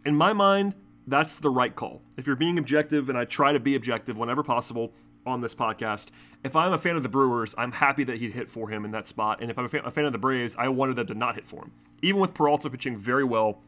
In 0.06 0.16
my 0.16 0.34
mind, 0.34 0.76
that's 1.08 1.40
the 1.40 1.50
right 1.50 1.76
call. 1.76 2.02
If 2.18 2.28
you're 2.28 2.36
being 2.36 2.58
objective, 2.58 3.10
and 3.10 3.18
I 3.18 3.26
try 3.26 3.54
to 3.54 3.60
be 3.60 3.76
objective 3.76 4.18
whenever 4.18 4.44
possible, 4.44 4.94
on 5.26 5.42
this 5.42 5.56
podcast. 5.56 6.08
If 6.44 6.56
I'm 6.56 6.74
a 6.74 6.78
fan 6.78 6.96
of 6.96 7.04
the 7.04 7.10
Brewers, 7.10 7.54
I'm 7.58 7.72
happy 7.72 8.04
that 8.06 8.18
he 8.18 8.30
hit 8.32 8.50
for 8.50 8.70
him 8.70 8.86
in 8.86 8.92
that 8.92 9.08
spot. 9.08 9.42
And 9.42 9.52
if 9.52 9.58
I'm 9.58 9.66
a 9.66 9.70
fan, 9.70 10.06
of 10.06 10.12
the 10.12 10.18
Braves, 10.18 10.56
I 10.58 10.70
wanted 10.70 10.96
them 10.96 11.08
to 11.08 11.14
not 11.14 11.36
hit 11.36 11.48
for 11.48 11.64
him. 11.64 11.72
Even 12.02 12.20
with 12.20 12.34
Peralta 12.34 12.70
pitching 12.70 12.98
very 12.98 13.24
well, 13.24 13.62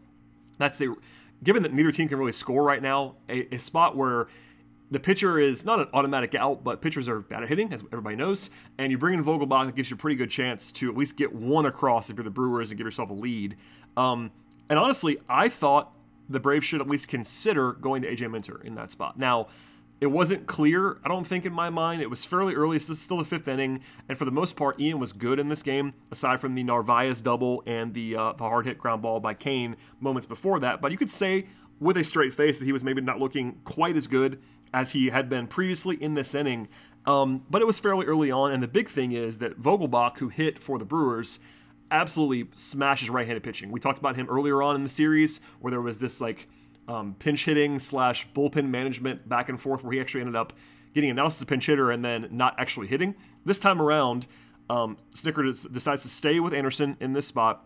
that's 0.57 0.77
the 0.77 0.95
given 1.43 1.63
that 1.63 1.73
neither 1.73 1.91
team 1.91 2.07
can 2.07 2.17
really 2.17 2.31
score 2.31 2.63
right 2.63 2.81
now, 2.81 3.15
a, 3.27 3.53
a 3.53 3.59
spot 3.59 3.97
where 3.97 4.27
the 4.91 4.99
pitcher 4.99 5.37
is 5.37 5.65
not 5.65 5.79
an 5.79 5.87
automatic 5.93 6.35
out, 6.35 6.63
but 6.63 6.81
pitchers 6.81 7.09
are 7.09 7.19
bad 7.19 7.43
at 7.43 7.49
hitting, 7.49 7.73
as 7.73 7.81
everybody 7.91 8.15
knows. 8.15 8.49
And 8.77 8.91
you 8.91 8.97
bring 8.97 9.15
in 9.15 9.23
Vogelbach, 9.23 9.65
that 9.65 9.75
gives 9.75 9.89
you 9.89 9.95
a 9.95 9.97
pretty 9.97 10.15
good 10.15 10.29
chance 10.29 10.71
to 10.73 10.89
at 10.89 10.95
least 10.95 11.17
get 11.17 11.33
one 11.33 11.65
across 11.65 12.09
if 12.09 12.15
you're 12.15 12.23
the 12.23 12.29
Brewers 12.29 12.71
and 12.71 12.77
give 12.77 12.85
yourself 12.85 13.09
a 13.09 13.13
lead. 13.13 13.57
Um, 13.97 14.31
and 14.69 14.79
honestly, 14.79 15.17
I 15.27 15.49
thought 15.49 15.92
the 16.29 16.39
Braves 16.39 16.65
should 16.65 16.81
at 16.81 16.87
least 16.87 17.07
consider 17.07 17.73
going 17.73 18.01
to 18.01 18.11
AJ 18.11 18.31
Minter 18.31 18.61
in 18.63 18.75
that 18.75 18.91
spot. 18.91 19.17
Now, 19.17 19.47
it 20.01 20.11
wasn't 20.11 20.47
clear, 20.47 20.99
I 21.05 21.07
don't 21.07 21.25
think, 21.25 21.45
in 21.45 21.53
my 21.53 21.69
mind. 21.69 22.01
It 22.01 22.09
was 22.09 22.25
fairly 22.25 22.55
early. 22.55 22.75
It's 22.75 22.99
still 22.99 23.17
the 23.17 23.23
fifth 23.23 23.47
inning, 23.47 23.79
and 24.09 24.17
for 24.17 24.25
the 24.25 24.31
most 24.31 24.57
part, 24.57 24.77
Ian 24.79 24.99
was 24.99 25.13
good 25.13 25.39
in 25.39 25.47
this 25.47 25.63
game, 25.63 25.93
aside 26.11 26.41
from 26.41 26.55
the 26.55 26.63
Narvaez 26.63 27.21
double 27.21 27.63
and 27.65 27.93
the 27.93 28.15
uh, 28.15 28.33
the 28.33 28.43
hard 28.43 28.65
hit 28.65 28.77
ground 28.77 29.01
ball 29.01 29.21
by 29.21 29.33
Cain 29.33 29.77
moments 30.01 30.25
before 30.25 30.59
that. 30.59 30.81
But 30.81 30.91
you 30.91 30.97
could 30.97 31.09
say 31.09 31.47
with 31.79 31.95
a 31.95 32.03
straight 32.03 32.33
face 32.33 32.59
that 32.59 32.65
he 32.65 32.73
was 32.73 32.83
maybe 32.83 33.01
not 33.01 33.19
looking 33.19 33.59
quite 33.63 33.95
as 33.95 34.07
good 34.07 34.41
as 34.73 34.91
he 34.91 35.09
had 35.09 35.29
been 35.29 35.47
previously 35.47 35.95
in 36.01 36.15
this 36.15 36.35
inning. 36.35 36.67
Um, 37.05 37.45
but 37.49 37.61
it 37.61 37.65
was 37.65 37.79
fairly 37.79 38.05
early 38.05 38.31
on, 38.31 38.51
and 38.51 38.63
the 38.63 38.67
big 38.67 38.89
thing 38.89 39.11
is 39.11 39.37
that 39.37 39.61
Vogelbach, 39.61 40.17
who 40.17 40.29
hit 40.29 40.59
for 40.59 40.77
the 40.77 40.85
Brewers, 40.85 41.39
absolutely 41.93 42.49
smashes 42.55 43.09
right-handed 43.09 43.43
pitching. 43.43 43.71
We 43.71 43.79
talked 43.79 43.99
about 43.99 44.15
him 44.15 44.27
earlier 44.29 44.61
on 44.61 44.75
in 44.75 44.83
the 44.83 44.89
series, 44.89 45.39
where 45.61 45.71
there 45.71 45.81
was 45.81 45.99
this 45.99 46.19
like 46.19 46.49
um, 46.87 47.15
pinch 47.19 47.45
hitting 47.45 47.79
slash 47.79 48.27
bullpen 48.33 48.67
management 48.67 49.29
back 49.29 49.47
and 49.47 49.61
forth 49.61 49.83
where 49.83 49.93
he 49.93 50.01
actually 50.01 50.21
ended 50.21 50.35
up 50.35 50.53
getting 50.93 51.09
announced 51.09 51.37
as 51.37 51.43
a 51.43 51.45
pinch 51.45 51.67
hitter 51.67 51.91
and 51.91 52.03
then 52.03 52.27
not 52.31 52.55
actually 52.57 52.87
hitting. 52.87 53.15
This 53.45 53.59
time 53.59 53.81
around, 53.81 54.27
um, 54.69 54.97
Snitker 55.13 55.71
decides 55.71 56.03
to 56.03 56.09
stay 56.09 56.39
with 56.39 56.53
Anderson 56.53 56.97
in 56.99 57.13
this 57.13 57.27
spot, 57.27 57.65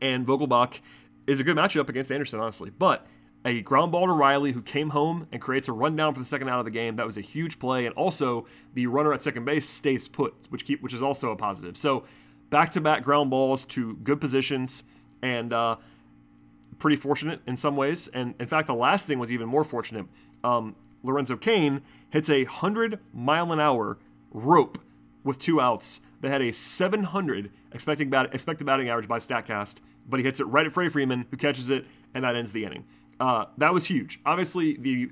and 0.00 0.26
Vogelbach 0.26 0.80
is 1.26 1.40
a 1.40 1.44
good 1.44 1.56
matchup 1.56 1.88
against 1.88 2.10
Anderson, 2.10 2.40
honestly. 2.40 2.70
But 2.70 3.06
a 3.44 3.62
ground 3.62 3.92
ball 3.92 4.06
to 4.06 4.12
Riley, 4.12 4.52
who 4.52 4.62
came 4.62 4.90
home 4.90 5.26
and 5.32 5.40
creates 5.40 5.68
a 5.68 5.72
rundown 5.72 6.12
for 6.12 6.20
the 6.20 6.26
second 6.26 6.48
out 6.48 6.58
of 6.58 6.64
the 6.64 6.70
game. 6.70 6.96
That 6.96 7.06
was 7.06 7.16
a 7.16 7.22
huge 7.22 7.58
play, 7.58 7.86
and 7.86 7.94
also 7.94 8.46
the 8.74 8.86
runner 8.86 9.12
at 9.12 9.22
second 9.22 9.44
base 9.44 9.68
stays 9.68 10.08
put, 10.08 10.34
which 10.50 10.64
keep 10.64 10.82
which 10.82 10.92
is 10.92 11.02
also 11.02 11.30
a 11.30 11.36
positive. 11.36 11.76
So 11.76 12.04
back 12.50 12.70
to 12.72 12.80
back 12.80 13.02
ground 13.02 13.30
balls 13.30 13.64
to 13.64 13.96
good 13.96 14.20
positions, 14.20 14.82
and 15.22 15.52
uh, 15.52 15.76
pretty 16.78 16.96
fortunate 16.96 17.40
in 17.46 17.56
some 17.56 17.76
ways. 17.76 18.08
And 18.08 18.34
in 18.40 18.46
fact, 18.46 18.66
the 18.66 18.74
last 18.74 19.06
thing 19.06 19.18
was 19.18 19.32
even 19.32 19.48
more 19.48 19.64
fortunate. 19.64 20.06
Um, 20.42 20.74
Lorenzo 21.02 21.36
Cain 21.36 21.82
hits 22.10 22.28
a 22.28 22.44
100 22.44 22.98
mile 23.12 23.52
an 23.52 23.60
hour 23.60 23.98
rope 24.32 24.78
with 25.24 25.38
two 25.38 25.60
outs 25.60 26.00
that 26.20 26.30
had 26.30 26.42
a 26.42 26.52
700 26.52 27.50
expected, 27.72 28.10
bat- 28.10 28.34
expected 28.34 28.66
batting 28.66 28.88
average 28.88 29.08
by 29.08 29.18
StatCast, 29.18 29.76
but 30.08 30.18
he 30.18 30.24
hits 30.24 30.40
it 30.40 30.44
right 30.44 30.66
at 30.66 30.72
Freddie 30.72 30.90
Freeman, 30.90 31.26
who 31.30 31.36
catches 31.36 31.70
it, 31.70 31.86
and 32.14 32.24
that 32.24 32.34
ends 32.34 32.52
the 32.52 32.64
inning. 32.64 32.84
Uh, 33.18 33.46
that 33.58 33.72
was 33.72 33.86
huge. 33.86 34.18
Obviously, 34.26 34.76
the 34.76 35.10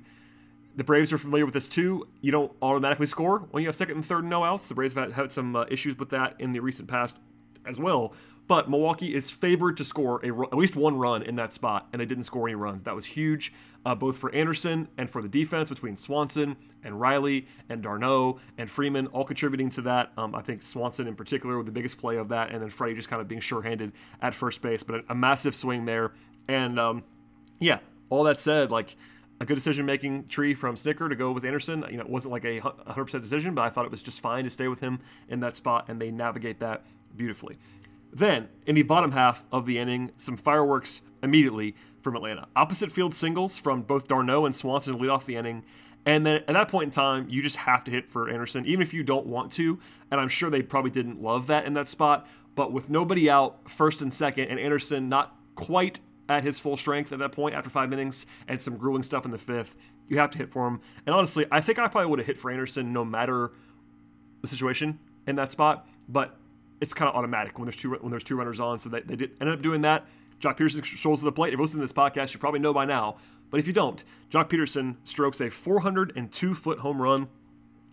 the 0.75 0.83
Braves 0.83 1.11
are 1.11 1.17
familiar 1.17 1.43
with 1.45 1.53
this 1.53 1.67
too. 1.67 2.07
You 2.21 2.31
don't 2.31 2.53
automatically 2.61 3.05
score 3.05 3.39
when 3.51 3.63
you 3.63 3.67
have 3.67 3.75
second 3.75 3.95
and 3.95 4.05
third 4.05 4.19
and 4.19 4.29
no 4.29 4.45
outs. 4.45 4.67
The 4.67 4.75
Braves 4.75 4.93
have 4.93 5.11
had 5.11 5.31
some 5.31 5.53
uh, 5.55 5.65
issues 5.69 5.97
with 5.97 6.09
that 6.11 6.35
in 6.39 6.53
the 6.53 6.61
recent 6.61 6.87
past 6.87 7.17
as 7.65 7.79
well. 7.79 8.13
But 8.47 8.67
Milwaukee 8.67 9.13
is 9.13 9.29
favored 9.29 9.77
to 9.77 9.85
score 9.85 10.19
a, 10.25 10.29
at 10.47 10.57
least 10.57 10.75
one 10.75 10.97
run 10.97 11.21
in 11.21 11.35
that 11.35 11.53
spot, 11.53 11.87
and 11.93 12.01
they 12.01 12.05
didn't 12.05 12.23
score 12.23 12.47
any 12.47 12.55
runs. 12.55 12.81
That 12.81 12.95
was 12.95 13.05
huge, 13.05 13.53
uh, 13.85 13.93
both 13.93 14.17
for 14.17 14.33
Anderson 14.33 14.87
and 14.97 15.07
for 15.07 15.21
the 15.21 15.27
defense 15.27 15.69
between 15.69 15.95
Swanson 15.95 16.55
and 16.83 16.99
Riley 16.99 17.45
and 17.69 17.83
d'Arnaud 17.83 18.39
and 18.57 18.67
Freeman, 18.67 19.05
all 19.07 19.23
contributing 19.23 19.69
to 19.71 19.81
that. 19.81 20.11
Um, 20.17 20.33
I 20.33 20.41
think 20.41 20.63
Swanson 20.63 21.07
in 21.07 21.15
particular 21.15 21.57
with 21.57 21.67
the 21.67 21.71
biggest 21.71 21.99
play 21.99 22.17
of 22.17 22.29
that, 22.29 22.51
and 22.51 22.59
then 22.61 22.69
Freddie 22.69 22.95
just 22.95 23.07
kind 23.07 23.21
of 23.21 23.27
being 23.27 23.41
sure-handed 23.41 23.91
at 24.19 24.33
first 24.33 24.63
base. 24.63 24.81
But 24.81 24.95
a, 24.95 25.03
a 25.09 25.15
massive 25.15 25.55
swing 25.55 25.85
there, 25.85 26.13
and 26.47 26.79
um, 26.79 27.03
yeah. 27.59 27.79
All 28.09 28.23
that 28.23 28.39
said, 28.39 28.71
like 28.71 28.95
a 29.39 29.45
good 29.45 29.55
decision 29.55 29.85
making 29.85 30.27
tree 30.27 30.53
from 30.53 30.75
Snitker 30.75 31.09
to 31.09 31.15
go 31.15 31.31
with 31.31 31.45
Anderson. 31.45 31.85
You 31.89 31.97
know, 31.97 32.03
it 32.03 32.09
wasn't 32.09 32.33
like 32.33 32.45
a 32.45 32.59
100% 32.59 33.21
decision, 33.21 33.55
but 33.55 33.61
I 33.61 33.69
thought 33.69 33.85
it 33.85 33.91
was 33.91 34.01
just 34.01 34.19
fine 34.19 34.43
to 34.43 34.49
stay 34.49 34.67
with 34.67 34.81
him 34.81 34.99
in 35.29 35.39
that 35.39 35.55
spot, 35.55 35.85
and 35.87 36.01
they 36.01 36.11
navigate 36.11 36.59
that 36.59 36.85
beautifully. 37.15 37.57
Then, 38.11 38.49
in 38.65 38.75
the 38.75 38.83
bottom 38.83 39.11
half 39.11 39.43
of 39.51 39.65
the 39.65 39.77
inning, 39.77 40.11
some 40.17 40.35
fireworks 40.35 41.01
immediately 41.21 41.75
from 42.01 42.15
Atlanta. 42.15 42.47
Opposite 42.55 42.91
field 42.91 43.13
singles 43.13 43.57
from 43.57 43.81
both 43.83 44.07
d'Arnaud 44.07 44.45
and 44.45 44.55
Swanson 44.55 44.93
to 44.93 44.99
lead 44.99 45.09
off 45.09 45.25
the 45.25 45.35
inning. 45.35 45.63
And 46.05 46.25
then 46.25 46.43
at 46.47 46.53
that 46.53 46.69
point 46.69 46.85
in 46.85 46.91
time, 46.91 47.27
you 47.29 47.41
just 47.41 47.57
have 47.57 47.83
to 47.83 47.91
hit 47.91 48.09
for 48.09 48.29
Anderson, 48.29 48.65
even 48.65 48.81
if 48.81 48.93
you 48.93 49.03
don't 49.03 49.27
want 49.27 49.51
to. 49.53 49.79
And 50.09 50.19
I'm 50.19 50.29
sure 50.29 50.49
they 50.49 50.61
probably 50.61 50.91
didn't 50.91 51.21
love 51.21 51.47
that 51.47 51.65
in 51.65 51.73
that 51.73 51.89
spot. 51.89 52.27
But 52.55 52.71
with 52.71 52.89
nobody 52.89 53.29
out, 53.29 53.69
first 53.69 54.01
and 54.01 54.13
second, 54.13 54.47
and 54.47 54.59
Anderson 54.59 55.07
not 55.07 55.35
quite 55.55 55.99
at 56.29 56.43
his 56.43 56.59
full 56.59 56.77
strength 56.77 57.11
at 57.11 57.19
that 57.19 57.31
point 57.31 57.55
after 57.55 57.69
five 57.69 57.91
innings 57.91 58.25
and 58.47 58.61
some 58.61 58.77
grueling 58.77 59.03
stuff 59.03 59.25
in 59.25 59.31
the 59.31 59.37
fifth, 59.37 59.75
you 60.07 60.17
have 60.19 60.29
to 60.29 60.37
hit 60.37 60.51
for 60.51 60.67
him. 60.67 60.79
And 61.05 61.13
honestly, 61.13 61.45
I 61.51 61.59
think 61.59 61.79
I 61.79 61.87
probably 61.87 62.09
would 62.09 62.19
have 62.19 62.27
hit 62.27 62.39
for 62.39 62.51
Anderson 62.51 62.93
no 62.93 63.03
matter 63.03 63.51
the 64.41 64.47
situation 64.47 64.99
in 65.27 65.35
that 65.35 65.51
spot. 65.51 65.87
But 66.07 66.37
it's 66.79 66.93
kind 66.93 67.09
of 67.09 67.15
automatic 67.15 67.57
when 67.57 67.65
there's 67.65 67.75
two 67.75 67.91
when 67.95 68.11
there's 68.11 68.23
two 68.23 68.35
runners 68.35 68.59
on. 68.59 68.79
So 68.79 68.89
they, 68.89 69.01
they 69.01 69.15
did 69.15 69.31
ended 69.41 69.55
up 69.55 69.61
doing 69.61 69.81
that. 69.81 70.07
Joc 70.39 70.57
Pederson 70.57 70.85
strolls 70.85 71.19
to 71.19 71.25
the 71.25 71.31
plate. 71.31 71.53
If 71.53 71.57
you 71.57 71.63
listen 71.63 71.79
to 71.79 71.83
this 71.83 71.91
podcast, 71.91 72.33
you 72.33 72.39
probably 72.39 72.61
know 72.61 72.73
by 72.73 72.85
now. 72.85 73.17
But 73.49 73.59
if 73.59 73.67
you 73.67 73.73
don't, 73.73 74.03
Joc 74.31 74.49
Pederson 74.49 74.95
strokes 75.03 75.41
a 75.41 75.49
402 75.49 76.53
foot 76.53 76.79
home 76.79 77.01
run. 77.01 77.27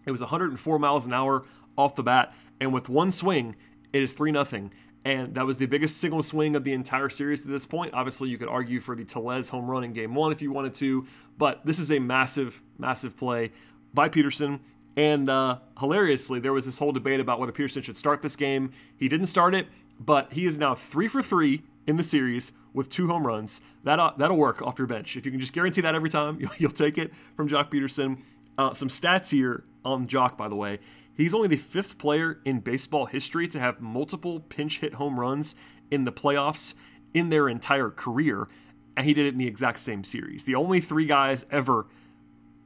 It 0.05 0.13
was 0.13 0.21
104 0.21 0.79
miles 0.79 1.07
an 1.07 1.13
hour 1.13 1.45
off 1.77 1.97
the 1.97 2.03
bat, 2.03 2.33
and 2.61 2.73
with 2.73 2.89
one 2.89 3.11
swing, 3.11 3.57
it 3.93 4.03
is 4.03 4.13
three 4.13 4.31
nothing. 4.31 4.71
And 5.07 5.37
that 5.37 5.47
was 5.47 5.57
the 5.57 5.67
biggest 5.67 5.99
single 5.99 6.21
swing 6.21 6.57
of 6.57 6.65
the 6.65 6.73
entire 6.73 7.09
series 7.09 7.43
to 7.43 7.49
this 7.49 7.65
point. 7.65 7.95
Obviously, 7.95 8.29
you 8.29 8.39
could 8.39 8.49
argue 8.49 8.81
for 8.81 8.97
the 8.97 9.05
Tellez 9.05 9.49
home 9.49 9.71
run 9.71 9.85
in 9.85 9.93
game 9.93 10.17
one 10.17 10.33
if 10.33 10.43
you 10.43 10.51
wanted 10.51 10.75
to, 10.75 11.07
but 11.39 11.65
this 11.65 11.79
is 11.79 11.93
a 11.93 12.01
massive, 12.01 12.61
massive 12.77 13.17
play 13.17 13.53
by 13.95 14.09
Pederson. 14.09 14.59
And 14.97 15.31
uh, 15.31 15.61
hilariously, 15.79 16.41
there 16.41 16.53
was 16.53 16.67
this 16.67 16.81
whole 16.81 16.91
debate 16.91 17.21
about 17.21 17.39
whether 17.39 17.53
Pederson 17.53 17.85
should 17.85 17.97
start 17.97 18.21
this 18.21 18.35
game. 18.35 18.73
He 18.97 19.09
didn't 19.09 19.27
start 19.27 19.55
it, 19.55 19.69
but 20.01 20.33
he 20.33 20.45
is 20.45 20.59
now 20.59 20.75
three 20.75 21.07
for 21.07 21.23
three 21.23 21.63
in 21.87 21.95
the 21.95 22.03
series 22.03 22.51
with 22.75 22.89
two 22.89 23.07
home 23.07 23.29
runs. 23.29 23.61
That 23.85 24.01
uh, 24.01 24.11
that'll 24.19 24.37
work 24.37 24.61
off 24.61 24.77
your 24.77 24.89
bench. 24.89 25.17
If 25.17 25.25
you 25.25 25.31
can 25.31 25.39
just 25.41 25.53
guarantee 25.53 25.83
that 25.83 25.95
every 25.95 26.11
time, 26.11 26.37
you'll, 26.41 26.51
you'll 26.59 26.71
take 26.73 26.99
it 26.99 27.13
from 27.37 27.49
Joc 27.49 27.71
Pederson. 27.71 28.23
Uh, 28.59 28.75
some 28.75 28.89
stats 28.89 29.31
here 29.31 29.63
on 29.85 30.09
Joc, 30.09 30.37
by 30.37 30.49
the 30.49 30.57
way. 30.57 30.81
He's 31.17 31.35
only 31.35 31.49
the 31.49 31.57
fifth 31.57 31.99
player 31.99 32.41
in 32.45 32.61
baseball 32.61 33.07
history 33.07 33.49
to 33.49 33.59
have 33.59 33.81
multiple 33.81 34.41
pinch 34.41 34.81
hit 34.81 34.95
home 34.95 35.19
runs 35.19 35.55
in 35.91 36.05
the 36.05 36.13
playoffs 36.13 36.75
in 37.15 37.31
their 37.31 37.49
entire 37.49 37.91
career, 37.91 38.49
and 38.97 39.07
he 39.07 39.15
did 39.15 39.27
it 39.27 39.31
in 39.31 39.39
the 39.39 39.47
exact 39.47 39.79
same 39.79 40.05
series. 40.05 40.45
The 40.45 40.55
only 40.55 40.81
three 40.81 41.07
guys 41.07 41.47
ever 41.51 41.87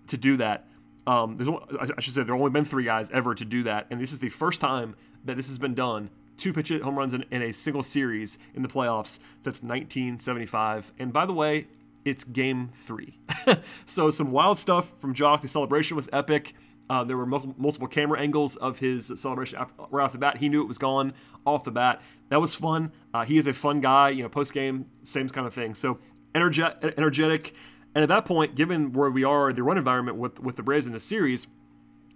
to 0.08 0.16
do 0.16 0.36
that 0.38 0.66
um, 1.06 1.36
there's 1.36 1.48
I 1.48 2.00
should 2.00 2.14
say 2.14 2.22
there 2.22 2.34
have 2.34 2.40
only 2.40 2.50
been 2.50 2.64
three 2.64 2.84
guys 2.84 3.10
ever 3.10 3.34
to 3.34 3.44
do 3.44 3.62
that, 3.64 3.86
and 3.90 4.00
this 4.00 4.12
is 4.12 4.18
the 4.18 4.28
first 4.28 4.60
time 4.60 4.94
that 5.24 5.36
this 5.36 5.48
has 5.48 5.58
been 5.58 5.74
done. 5.74 6.10
Two 6.36 6.52
pitch 6.52 6.68
hit 6.68 6.82
home 6.82 6.96
runs 6.96 7.12
in, 7.12 7.24
in 7.30 7.42
a 7.42 7.52
single 7.52 7.82
series 7.82 8.38
in 8.54 8.62
the 8.62 8.68
playoffs 8.68 9.18
since 9.42 9.62
1975. 9.62 10.92
And 10.98 11.12
by 11.12 11.26
the 11.26 11.34
way, 11.34 11.66
it's 12.04 12.24
game 12.24 12.70
three. 12.72 13.18
so 13.86 14.10
some 14.10 14.30
wild 14.30 14.58
stuff 14.58 14.92
from 14.98 15.14
Joc. 15.14 15.42
The 15.42 15.48
celebration 15.48 15.96
was 15.96 16.08
epic. 16.12 16.54
Uh, 16.90 17.04
there 17.04 17.16
were 17.16 17.24
multiple, 17.24 17.54
multiple 17.56 17.86
camera 17.86 18.18
angles 18.18 18.56
of 18.56 18.80
his 18.80 19.12
celebration 19.14 19.58
right 19.90 20.04
off 20.04 20.10
the 20.10 20.18
bat. 20.18 20.38
He 20.38 20.48
knew 20.48 20.60
it 20.60 20.66
was 20.66 20.76
gone 20.76 21.14
off 21.46 21.62
the 21.62 21.70
bat. 21.70 22.02
That 22.30 22.40
was 22.40 22.52
fun. 22.54 22.90
Uh, 23.14 23.24
he 23.24 23.38
is 23.38 23.46
a 23.46 23.52
fun 23.52 23.80
guy. 23.80 24.10
You 24.10 24.24
know, 24.24 24.28
post 24.28 24.52
game, 24.52 24.86
same 25.04 25.28
kind 25.28 25.46
of 25.46 25.54
thing. 25.54 25.76
So 25.76 25.98
energe- 26.34 26.98
energetic. 26.98 27.54
And 27.94 28.02
at 28.02 28.08
that 28.08 28.24
point, 28.24 28.56
given 28.56 28.92
where 28.92 29.08
we 29.08 29.22
are, 29.22 29.52
the 29.52 29.62
run 29.62 29.78
environment 29.78 30.18
with 30.18 30.40
with 30.40 30.56
the 30.56 30.64
Braves 30.64 30.86
in 30.86 30.92
the 30.92 31.00
series, 31.00 31.46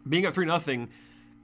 being 0.09 0.25
at 0.25 0.35
three 0.35 0.47
nothing, 0.47 0.89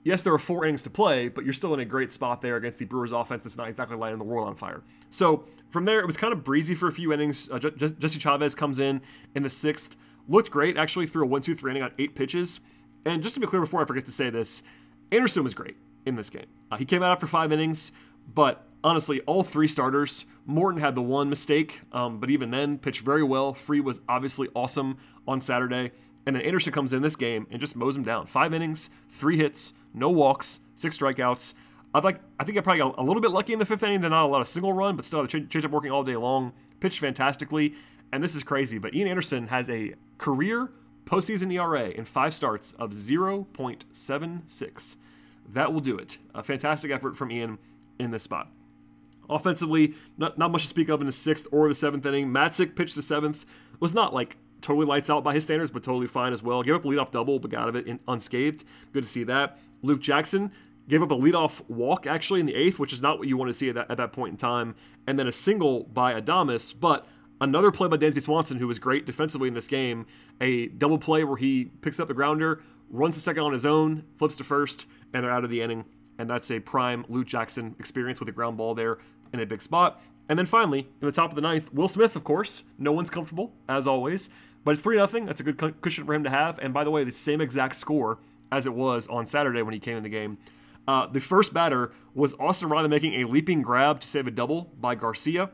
yes, 0.02 0.22
there 0.22 0.34
are 0.34 0.38
four 0.38 0.64
innings 0.64 0.82
to 0.82 0.90
play, 0.90 1.28
but 1.28 1.44
you're 1.44 1.52
still 1.52 1.72
in 1.72 1.80
a 1.80 1.84
great 1.84 2.12
spot 2.12 2.42
there 2.42 2.56
against 2.56 2.78
the 2.78 2.84
Brewers 2.84 3.12
offense 3.12 3.44
that's 3.44 3.56
not 3.56 3.68
exactly 3.68 3.96
lighting 3.96 4.18
the 4.18 4.24
world 4.24 4.48
on 4.48 4.56
fire. 4.56 4.82
So 5.08 5.44
from 5.70 5.84
there, 5.84 6.00
it 6.00 6.06
was 6.06 6.16
kind 6.16 6.32
of 6.32 6.42
breezy 6.42 6.74
for 6.74 6.88
a 6.88 6.92
few 6.92 7.12
innings. 7.12 7.48
Uh, 7.48 7.58
Jesse 7.58 8.18
Chavez 8.18 8.56
comes 8.56 8.80
in 8.80 9.02
in 9.36 9.44
the 9.44 9.50
sixth, 9.50 9.96
looked 10.28 10.50
great 10.50 10.76
actually 10.76 11.06
threw 11.06 11.22
a 11.22 11.26
one 11.26 11.42
two 11.42 11.54
three 11.54 11.70
inning 11.70 11.84
on 11.84 11.92
eight 11.98 12.16
pitches. 12.16 12.58
And 13.04 13.22
just 13.22 13.34
to 13.34 13.40
be 13.40 13.46
clear, 13.46 13.60
before 13.60 13.82
I 13.82 13.84
forget 13.84 14.04
to 14.06 14.12
say 14.12 14.30
this, 14.30 14.62
Anderson 15.12 15.44
was 15.44 15.54
great 15.54 15.76
in 16.06 16.16
this 16.16 16.30
game. 16.30 16.46
Uh, 16.70 16.76
he 16.76 16.84
came 16.84 17.02
out 17.02 17.12
after 17.12 17.26
five 17.26 17.52
innings, 17.52 17.92
but 18.32 18.66
honestly, 18.84 19.20
all 19.22 19.42
three 19.42 19.68
starters. 19.68 20.24
Morton 20.46 20.80
had 20.80 20.94
the 20.94 21.02
one 21.02 21.28
mistake, 21.28 21.80
um, 21.92 22.18
but 22.20 22.30
even 22.30 22.50
then, 22.50 22.78
pitched 22.78 23.02
very 23.02 23.22
well. 23.22 23.54
Free 23.54 23.80
was 23.80 24.00
obviously 24.08 24.48
awesome 24.54 24.98
on 25.26 25.40
Saturday. 25.40 25.92
And 26.26 26.36
then 26.36 26.42
Anderson 26.42 26.72
comes 26.72 26.92
in 26.92 27.02
this 27.02 27.16
game 27.16 27.46
and 27.50 27.60
just 27.60 27.74
mows 27.74 27.96
him 27.96 28.02
down. 28.02 28.26
Five 28.26 28.52
innings, 28.52 28.90
three 29.08 29.38
hits, 29.38 29.72
no 29.94 30.10
walks, 30.10 30.60
six 30.76 30.98
strikeouts. 30.98 31.54
I'd 31.94 32.04
like, 32.04 32.20
I 32.38 32.44
think 32.44 32.56
I 32.56 32.60
probably 32.60 32.78
got 32.78 32.98
a 32.98 33.02
little 33.02 33.22
bit 33.22 33.30
lucky 33.30 33.52
in 33.52 33.58
the 33.58 33.64
fifth 33.66 33.82
inning 33.82 34.02
to 34.02 34.08
not 34.08 34.26
allow 34.26 34.40
a 34.40 34.44
single 34.44 34.72
run, 34.72 34.96
but 34.96 35.04
still, 35.04 35.22
the 35.22 35.28
change 35.28 35.64
up 35.64 35.70
working 35.70 35.90
all 35.90 36.04
day 36.04 36.16
long. 36.16 36.52
Pitched 36.78 37.00
fantastically, 37.00 37.74
and 38.12 38.22
this 38.22 38.36
is 38.36 38.42
crazy. 38.42 38.78
But 38.78 38.94
Ian 38.94 39.08
Anderson 39.08 39.48
has 39.48 39.68
a 39.68 39.94
career 40.18 40.70
postseason 41.04 41.52
ERA 41.52 41.90
in 41.90 42.04
five 42.04 42.34
starts 42.34 42.72
of 42.72 42.90
0.76. 42.90 44.96
That 45.48 45.72
will 45.72 45.80
do 45.80 45.96
it. 45.96 46.18
A 46.34 46.42
fantastic 46.42 46.90
effort 46.90 47.16
from 47.16 47.32
Ian 47.32 47.58
in 47.98 48.10
this 48.10 48.22
spot. 48.22 48.48
Offensively, 49.28 49.94
not, 50.18 50.38
not 50.38 50.50
much 50.50 50.62
to 50.62 50.68
speak 50.68 50.88
of 50.88 51.00
in 51.00 51.06
the 51.06 51.12
sixth 51.12 51.46
or 51.52 51.68
the 51.68 51.74
seventh 51.74 52.04
inning. 52.06 52.28
Matzek 52.28 52.74
pitched 52.74 52.96
the 52.96 53.02
seventh. 53.02 53.46
Was 53.78 53.94
not 53.94 54.12
like 54.12 54.36
totally 54.60 54.86
lights 54.86 55.08
out 55.08 55.24
by 55.24 55.34
his 55.34 55.44
standards, 55.44 55.70
but 55.70 55.82
totally 55.82 56.06
fine 56.06 56.32
as 56.32 56.42
well. 56.42 56.62
Gave 56.62 56.74
up 56.74 56.84
a 56.84 56.88
leadoff 56.88 57.12
double, 57.12 57.38
but 57.38 57.50
got 57.50 57.62
out 57.62 57.68
of 57.68 57.76
it 57.76 57.86
in, 57.86 58.00
unscathed. 58.06 58.64
Good 58.92 59.04
to 59.04 59.08
see 59.08 59.24
that. 59.24 59.58
Luke 59.82 60.00
Jackson 60.00 60.52
gave 60.88 61.02
up 61.02 61.10
a 61.10 61.16
leadoff 61.16 61.62
walk 61.68 62.06
actually 62.06 62.40
in 62.40 62.46
the 62.46 62.54
eighth, 62.54 62.78
which 62.78 62.92
is 62.92 63.00
not 63.00 63.18
what 63.18 63.28
you 63.28 63.36
want 63.36 63.48
to 63.48 63.54
see 63.54 63.68
at 63.68 63.76
that, 63.76 63.90
at 63.90 63.96
that 63.96 64.12
point 64.12 64.32
in 64.32 64.36
time. 64.36 64.74
And 65.06 65.18
then 65.18 65.26
a 65.26 65.32
single 65.32 65.84
by 65.84 66.20
Adames, 66.20 66.74
but 66.78 67.06
another 67.40 67.70
play 67.70 67.88
by 67.88 67.96
Dansby 67.96 68.22
Swanson, 68.22 68.58
who 68.58 68.66
was 68.66 68.78
great 68.78 69.06
defensively 69.06 69.48
in 69.48 69.54
this 69.54 69.68
game. 69.68 70.06
A 70.40 70.66
double 70.68 70.98
play 70.98 71.24
where 71.24 71.36
he 71.36 71.66
picks 71.80 71.98
up 71.98 72.08
the 72.08 72.14
grounder, 72.14 72.62
runs 72.90 73.14
the 73.14 73.20
second 73.20 73.42
on 73.42 73.52
his 73.52 73.66
own, 73.66 74.04
flips 74.18 74.36
to 74.36 74.44
first, 74.44 74.86
and 75.12 75.24
they're 75.24 75.32
out 75.32 75.44
of 75.44 75.50
the 75.50 75.62
inning. 75.62 75.84
And 76.18 76.28
that's 76.28 76.50
a 76.50 76.60
prime 76.60 77.04
Luke 77.08 77.26
Jackson 77.26 77.74
experience 77.78 78.20
with 78.20 78.28
a 78.28 78.32
ground 78.32 78.56
ball 78.56 78.74
there 78.74 78.98
in 79.32 79.40
a 79.40 79.46
big 79.46 79.62
spot. 79.62 80.02
And 80.28 80.38
then 80.38 80.46
finally, 80.46 80.80
in 81.00 81.06
the 81.06 81.12
top 81.12 81.30
of 81.30 81.34
the 81.34 81.42
ninth, 81.42 81.72
Will 81.72 81.88
Smith, 81.88 82.14
of 82.14 82.24
course. 82.24 82.62
No 82.78 82.92
one's 82.92 83.10
comfortable, 83.10 83.52
as 83.68 83.86
always. 83.86 84.28
But 84.62 84.78
3 84.78 84.96
0, 84.96 85.26
that's 85.26 85.40
a 85.40 85.44
good 85.44 85.80
cushion 85.80 86.04
for 86.04 86.14
him 86.14 86.22
to 86.24 86.30
have. 86.30 86.58
And 86.58 86.74
by 86.74 86.84
the 86.84 86.90
way, 86.90 87.02
the 87.02 87.10
same 87.10 87.40
exact 87.40 87.76
score 87.76 88.18
as 88.52 88.66
it 88.66 88.74
was 88.74 89.06
on 89.08 89.26
Saturday 89.26 89.62
when 89.62 89.74
he 89.74 89.80
came 89.80 89.96
in 89.96 90.02
the 90.02 90.08
game. 90.08 90.38
Uh, 90.86 91.06
the 91.06 91.20
first 91.20 91.54
batter 91.54 91.92
was 92.14 92.34
Austin 92.38 92.68
Riley 92.68 92.88
making 92.88 93.14
a 93.14 93.24
leaping 93.24 93.62
grab 93.62 94.00
to 94.00 94.06
save 94.06 94.26
a 94.26 94.30
double 94.30 94.72
by 94.80 94.94
Garcia. 94.94 95.50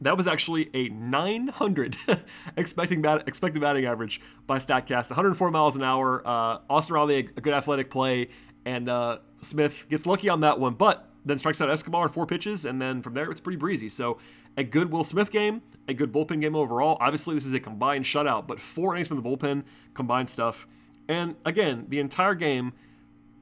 That 0.00 0.16
was 0.16 0.26
actually 0.26 0.68
a 0.74 0.88
900 0.88 1.96
expecting 2.56 3.00
bat, 3.00 3.24
expected 3.26 3.62
batting 3.62 3.86
average 3.86 4.20
by 4.46 4.58
StatCast. 4.58 5.10
104 5.10 5.50
miles 5.50 5.74
an 5.76 5.82
hour. 5.82 6.22
Uh, 6.26 6.58
Austin 6.68 6.94
Riley, 6.94 7.18
a, 7.18 7.22
good 7.22 7.54
athletic 7.54 7.90
play, 7.90 8.28
and 8.64 8.88
uh, 8.88 9.18
Smith 9.40 9.86
gets 9.88 10.04
lucky 10.06 10.28
on 10.28 10.40
that 10.40 10.60
one, 10.60 10.74
but 10.74 11.08
then 11.24 11.38
strikes 11.38 11.60
out 11.60 11.70
Escobar 11.70 12.06
in 12.06 12.12
four 12.12 12.26
pitches, 12.26 12.64
and 12.64 12.80
then 12.80 13.02
from 13.02 13.14
there 13.14 13.30
it's 13.30 13.40
pretty 13.40 13.56
breezy. 13.56 13.88
So 13.88 14.18
a 14.56 14.64
good 14.64 14.92
Will 14.92 15.04
Smith 15.04 15.30
game, 15.30 15.62
a 15.88 15.94
good 15.94 16.12
bullpen 16.12 16.40
game 16.40 16.54
overall. 16.54 16.98
Obviously, 17.00 17.34
this 17.34 17.46
is 17.46 17.52
a 17.52 17.60
combined 17.60 18.04
shutout, 18.04 18.46
but 18.46 18.60
four 18.60 18.94
innings 18.94 19.08
from 19.08 19.20
the 19.20 19.28
bullpen, 19.28 19.64
combined 19.94 20.28
stuff. 20.28 20.66
And 21.08 21.36
again, 21.44 21.86
the 21.88 22.00
entire 22.00 22.34
game 22.34 22.72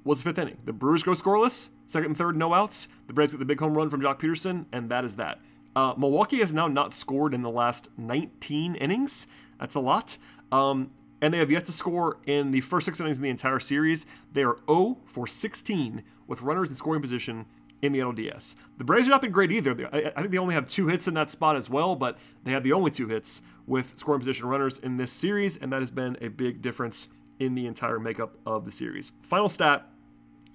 was 0.05 0.19
the 0.19 0.25
fifth 0.31 0.39
inning. 0.39 0.59
The 0.65 0.73
Brewers 0.73 1.03
go 1.03 1.13
scoreless, 1.13 1.71
second 1.87 2.11
and 2.11 2.17
third, 2.17 2.37
no 2.37 2.55
outs. 2.55 2.89
The 3.07 3.13
Braves 3.13 3.33
get 3.33 3.39
the 3.39 3.45
big 3.45 3.61
home 3.61 3.77
run 3.77 3.91
from 3.91 4.01
Joc 4.01 4.21
Pederson, 4.21 4.67
and 4.73 4.91
that 4.91 5.05
is 5.05 5.17
that. 5.17 5.41
Uh, 5.77 5.95
Milwaukee 5.97 6.39
has 6.39 6.53
now 6.53 6.69
not 6.69 6.95
scored 6.95 7.35
in 7.35 7.43
the 7.43 7.51
last 7.51 7.89
19 7.97 8.75
innings. 8.77 9.27
That's 9.59 9.75
a 9.75 9.81
lot. 9.81 10.17
Um, 10.53 10.91
and 11.21 11.33
they 11.33 11.39
have 11.39 11.51
yet 11.51 11.65
to 11.67 11.73
score 11.73 12.19
in 12.27 12.51
the 12.51 12.61
first 12.61 12.85
six 12.85 13.01
innings 13.01 13.17
in 13.17 13.23
the 13.23 13.31
entire 13.31 13.59
series. 13.59 14.07
They 14.33 14.45
are 14.45 14.59
0 14.67 14.99
for 15.07 15.27
16 15.27 16.03
with 16.27 16.43
runners 16.43 16.71
in 16.71 16.77
scoring 16.77 17.03
position 17.03 17.47
in 17.83 17.93
the 17.93 17.99
NLDS. 17.99 18.55
The 18.79 18.85
Braves 18.85 19.07
have 19.07 19.13
not 19.13 19.23
been 19.23 19.33
great 19.33 19.51
either. 19.51 19.89
I 19.93 20.21
think 20.21 20.31
they 20.31 20.39
only 20.39 20.55
have 20.55 20.67
two 20.67 20.89
hits 20.89 21.09
in 21.09 21.15
that 21.15 21.31
spot 21.31 21.57
as 21.57 21.69
well, 21.69 21.97
but 21.97 22.19
they 22.45 22.53
have 22.53 22.63
the 22.63 22.73
only 22.73 22.91
two 22.91 23.09
hits 23.09 23.43
with 23.67 23.95
scoring 23.97 24.21
position 24.21 24.47
runners 24.47 24.79
in 24.79 24.97
this 24.97 25.13
series, 25.13 25.57
and 25.57 25.73
that 25.73 25.81
has 25.81 25.91
been 25.91 26.17
a 26.21 26.29
big 26.29 26.63
difference 26.63 27.09
in 27.39 27.55
the 27.55 27.67
entire 27.67 27.99
makeup 27.99 28.37
of 28.47 28.65
the 28.65 28.71
series. 28.71 29.13
Final 29.23 29.49
stat 29.49 29.87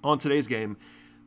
on 0.02 0.18
today's 0.18 0.46
game 0.46 0.76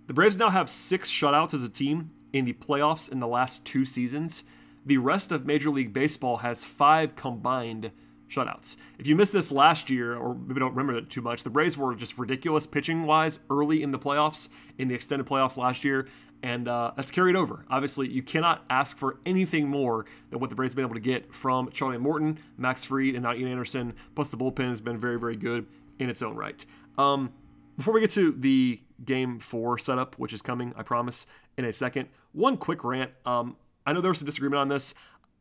the 0.08 0.14
Braves 0.14 0.38
now 0.38 0.50
have 0.50 0.70
six 0.70 1.10
shutouts 1.10 1.54
as 1.54 1.64
a 1.64 1.70
team 1.70 2.10
in 2.34 2.46
the 2.46 2.54
playoffs 2.54 3.10
in 3.10 3.19
the 3.19 3.28
last 3.28 3.63
two 3.63 3.86
seasons. 3.86 4.43
The 4.86 4.98
rest 4.98 5.32
of 5.32 5.46
Major 5.46 5.69
League 5.69 5.93
Baseball 5.93 6.38
has 6.38 6.65
five 6.65 7.15
combined 7.15 7.91
shutouts. 8.30 8.76
If 8.98 9.08
you 9.08 9.15
missed 9.15 9.32
this 9.32 9.52
last 9.52 9.89
year, 9.89 10.15
or 10.15 10.34
maybe 10.34 10.60
don't 10.60 10.72
remember 10.72 10.98
it 10.98 11.10
too 11.10 11.22
much, 11.22 11.43
the 11.43 11.50
Braves 11.50 11.78
were 11.78 11.96
just 11.96 12.17
ridiculous 12.17 12.65
pitching 12.65 13.06
wise 13.06 13.39
early 13.50 13.84
in 13.84 13.91
the 13.91 14.00
playoffs, 14.00 14.50
in 14.78 14.88
the 14.88 14.96
extended 14.96 15.28
playoffs 15.28 15.56
last 15.56 15.84
year, 15.84 16.08
and 16.41 16.67
uh, 16.67 16.91
that's 16.98 17.12
carried 17.12 17.38
over. 17.38 17.63
Obviously, 17.69 18.10
you 18.10 18.22
cannot 18.22 18.65
ask 18.69 18.98
for 18.98 19.19
anything 19.26 19.69
more 19.69 20.06
than 20.30 20.39
what 20.39 20.50
the 20.50 20.56
Braves 20.56 20.74
have 20.74 20.76
been 20.76 20.86
able 20.86 20.96
to 20.96 21.00
get 21.00 21.34
from 21.34 21.69
Charlie 21.72 21.98
Morton, 21.98 22.39
Max 22.58 22.84
Fried, 22.84 23.13
and 23.13 23.24
now 23.24 23.34
Ian 23.34 23.48
Anderson. 23.50 23.93
Plus, 24.15 24.30
the 24.30 24.38
bullpen 24.38 24.67
has 24.67 24.82
been 24.82 24.98
very, 24.98 25.17
very 25.17 25.38
good 25.38 25.65
in 26.00 26.10
its 26.10 26.22
own 26.22 26.36
right. 26.36 26.65
Um, 26.98 27.32
before 27.78 27.93
we 27.93 28.02
get 28.02 28.12
to 28.12 28.34
the 28.34 28.82
game 29.06 29.39
four 29.39 29.78
setup, 29.78 30.19
which 30.19 30.34
is 30.34 30.41
coming, 30.41 30.74
I 30.76 30.84
promise, 30.84 31.26
in 31.58 31.65
a 31.65 31.72
second, 31.72 32.10
one 32.34 32.58
quick 32.58 32.84
rant. 32.84 33.12
Um, 33.26 33.56
I 33.86 33.93
know 33.93 34.02
there 34.02 34.12
was 34.12 34.19
some 34.19 34.26
disagreement 34.26 34.60
on 34.60 34.67
this. 34.67 34.93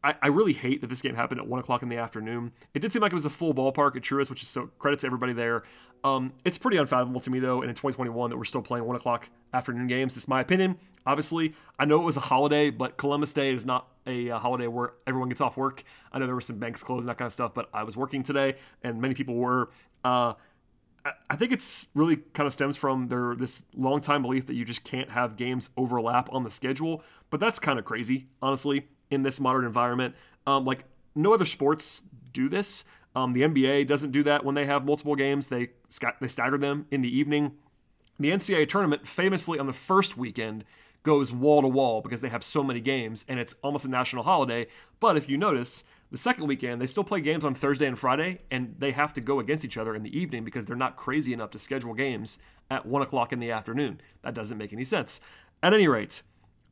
I, 0.05 0.15
I, 0.21 0.27
really 0.29 0.53
hate 0.53 0.81
that 0.81 0.89
this 0.89 1.01
game 1.01 1.15
happened 1.15 1.41
at 1.41 1.47
one 1.47 1.61
o'clock 1.61 1.83
in 1.83 1.89
the 1.89 1.97
afternoon. 1.97 2.53
It 2.75 2.81
did 2.81 2.93
seem 2.93 3.03
like 3.03 3.13
it 3.13 3.15
was 3.15 3.25
a 3.25 3.31
full 3.31 3.55
ballpark 3.55 3.95
at 3.97 4.03
Truist, 4.03 4.31
which 4.31 4.43
is 4.43 4.49
so 4.49 4.69
credit 4.79 4.99
to 5.01 5.07
everybody 5.07 5.33
there. 5.33 5.63
Um, 6.03 6.33
it's 6.45 6.59
pretty 6.59 6.77
unfathomable 6.77 7.21
to 7.21 7.31
me 7.31 7.39
though, 7.39 7.61
and 7.61 7.69
in 7.69 7.77
2021 7.77 8.31
that 8.31 8.37
we're 8.37 8.45
still 8.45 8.63
playing 8.63 8.85
one 8.85 8.97
o'clock 8.97 9.29
afternoon 9.55 9.87
games. 9.87 10.17
It's 10.17 10.27
my 10.27 10.41
opinion. 10.41 10.77
Obviously, 11.07 11.55
I 11.79 11.85
know 11.85 12.01
it 12.01 12.05
was 12.05 12.17
a 12.17 12.21
holiday, 12.21 12.71
but 12.71 12.97
Columbus 12.97 13.33
Day 13.33 13.53
is 13.53 13.65
not 13.65 13.89
a, 14.07 14.29
a 14.29 14.39
holiday 14.39 14.67
where 14.67 14.95
everyone 15.07 15.29
gets 15.29 15.41
off 15.41 15.57
work. 15.57 15.85
I 16.13 16.19
know 16.19 16.27
there 16.27 16.35
were 16.35 16.41
some 16.41 16.59
banks 16.59 16.83
closed 16.83 17.03
and 17.03 17.09
that 17.09 17.19
kind 17.19 17.27
of 17.27 17.33
stuff, 17.33 17.55
but 17.55 17.69
I 17.73 17.85
was 17.85 17.97
working 17.97 18.25
today, 18.25 18.57
and 18.83 19.01
many 19.01 19.15
people 19.15 19.37
were. 19.37 19.71
Uh, 20.05 20.35
I 21.29 21.37
think 21.37 21.53
it's 21.53 21.89
really 21.95 22.17
kind 22.17 22.47
of 22.47 22.53
stems 22.53 22.77
from 22.77 23.09
their 23.09 23.35
this 23.35 23.65
long 23.75 24.01
time 24.01 24.23
belief 24.23 24.47
that 24.47 24.55
you 24.55 24.65
just 24.65 24.85
can't 24.85 25.11
have 25.11 25.37
games 25.37 25.71
overlap 25.77 26.29
on 26.33 26.45
the 26.45 26.51
schedule. 26.51 27.03
But 27.31 27.41
that's 27.41 27.59
kind 27.59 27.79
of 27.79 27.85
crazy, 27.85 28.29
honestly, 28.41 28.89
in 29.11 29.23
this 29.23 29.41
modern 29.41 29.65
environment. 29.65 30.15
Um, 30.47 30.65
like 30.65 30.85
no 31.15 31.35
other 31.35 31.45
sports 31.45 32.03
do 32.33 32.49
this. 32.49 32.85
Um, 33.15 33.33
the 33.33 33.43
NBA 33.43 33.87
doesn't 33.87 34.13
do 34.13 34.23
that 34.23 34.45
when 34.45 34.55
they 34.55 34.65
have 34.67 34.85
multiple 34.85 35.17
games. 35.17 35.49
They 35.49 35.71
they 36.21 36.29
stagger 36.29 36.59
them 36.59 36.87
in 36.91 37.03
the 37.03 37.17
evening. 37.17 37.53
The 38.19 38.31
NCAA 38.31 38.69
tournament, 38.69 39.09
famously 39.09 39.59
on 39.59 39.67
the 39.67 39.73
first 39.73 40.17
weekend, 40.17 40.65
goes 41.03 41.33
wall 41.33 41.63
to 41.63 41.69
wall 41.69 42.01
because 42.01 42.21
they 42.21 42.29
have 42.29 42.45
so 42.45 42.63
many 42.63 42.81
games 42.81 43.25
and 43.29 43.41
it's 43.41 43.55
almost 43.63 43.85
a 43.85 43.91
national 43.91 44.23
holiday. 44.23 44.67
But 45.01 45.17
if 45.17 45.29
you 45.29 45.37
notice, 45.37 45.83
the 46.13 46.19
second 46.19 46.47
weekend, 46.47 46.79
they 46.79 46.87
still 46.87 47.05
play 47.05 47.23
games 47.23 47.43
on 47.43 47.55
Thursday 47.55 47.87
and 47.87 47.99
Friday, 47.99 48.43
and 48.51 48.75
they 48.79 48.93
have 48.93 49.15
to 49.15 49.21
go 49.23 49.41
against 49.41 49.65
each 49.65 49.79
other 49.79 49.95
in 49.95 50.03
the 50.03 50.17
evening 50.17 50.45
because 50.45 50.67
they're 50.67 50.77
not 50.77 50.95
crazy 50.95 51.33
enough 51.33 51.51
to 51.53 51.59
schedule 51.59 51.95
games 51.95 52.37
at 52.71 52.85
1 52.85 53.01
o'clock 53.01 53.33
in 53.33 53.41
the 53.41 53.51
afternoon. 53.51 53.99
That 54.23 54.35
doesn't 54.35 54.59
make 54.59 54.75
any 54.75 54.85
sense. 54.85 55.21
At 55.63 55.73
any 55.73 55.89
rate, 55.89 56.21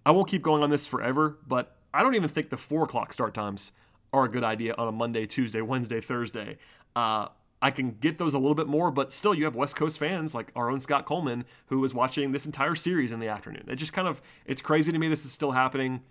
I 0.05 0.11
won't 0.11 0.29
keep 0.29 0.43
going 0.43 0.63
on 0.63 0.69
this 0.69 0.85
forever, 0.85 1.39
but 1.49 1.75
I 1.95 2.03
don't 2.03 2.15
even 2.15 2.29
think 2.29 2.51
the 2.51 2.59
4 2.59 2.83
o'clock 2.85 3.15
start 3.15 3.33
times 3.33 3.73
are 4.13 4.25
a 4.25 4.29
good 4.29 4.45
idea 4.45 4.75
on 4.77 4.87
a 4.87 4.93
Monday, 4.93 5.25
Tuesday, 5.25 5.63
Wednesday, 5.63 6.03
Thursday. 6.03 6.59
Uh, 6.95 7.29
I 7.63 7.71
can 7.71 7.93
get 7.93 8.19
those 8.19 8.35
a 8.35 8.39
little 8.39 8.55
bit 8.55 8.67
more, 8.67 8.91
but 8.91 9.11
still, 9.11 9.35
you 9.35 9.45
have 9.47 9.55
West 9.55 9.75
Coast 9.75 9.99
fans 9.99 10.35
like 10.35 10.53
our 10.55 10.71
own 10.71 10.81
Scott 10.81 11.07
Coleman 11.07 11.47
who 11.67 11.79
was 11.79 11.95
watching 11.95 12.33
this 12.33 12.45
entire 12.45 12.75
series 12.75 13.11
in 13.11 13.21
the 13.21 13.29
afternoon. 13.29 13.65
It 13.69 13.77
just 13.77 13.95
kind 13.95 14.07
of, 14.07 14.21
it's 14.45 14.61
crazy 14.61 14.93
to 14.93 14.99
me 14.99 15.09
this 15.09 15.25
is 15.25 15.33
still 15.33 15.53
happening. 15.53 16.03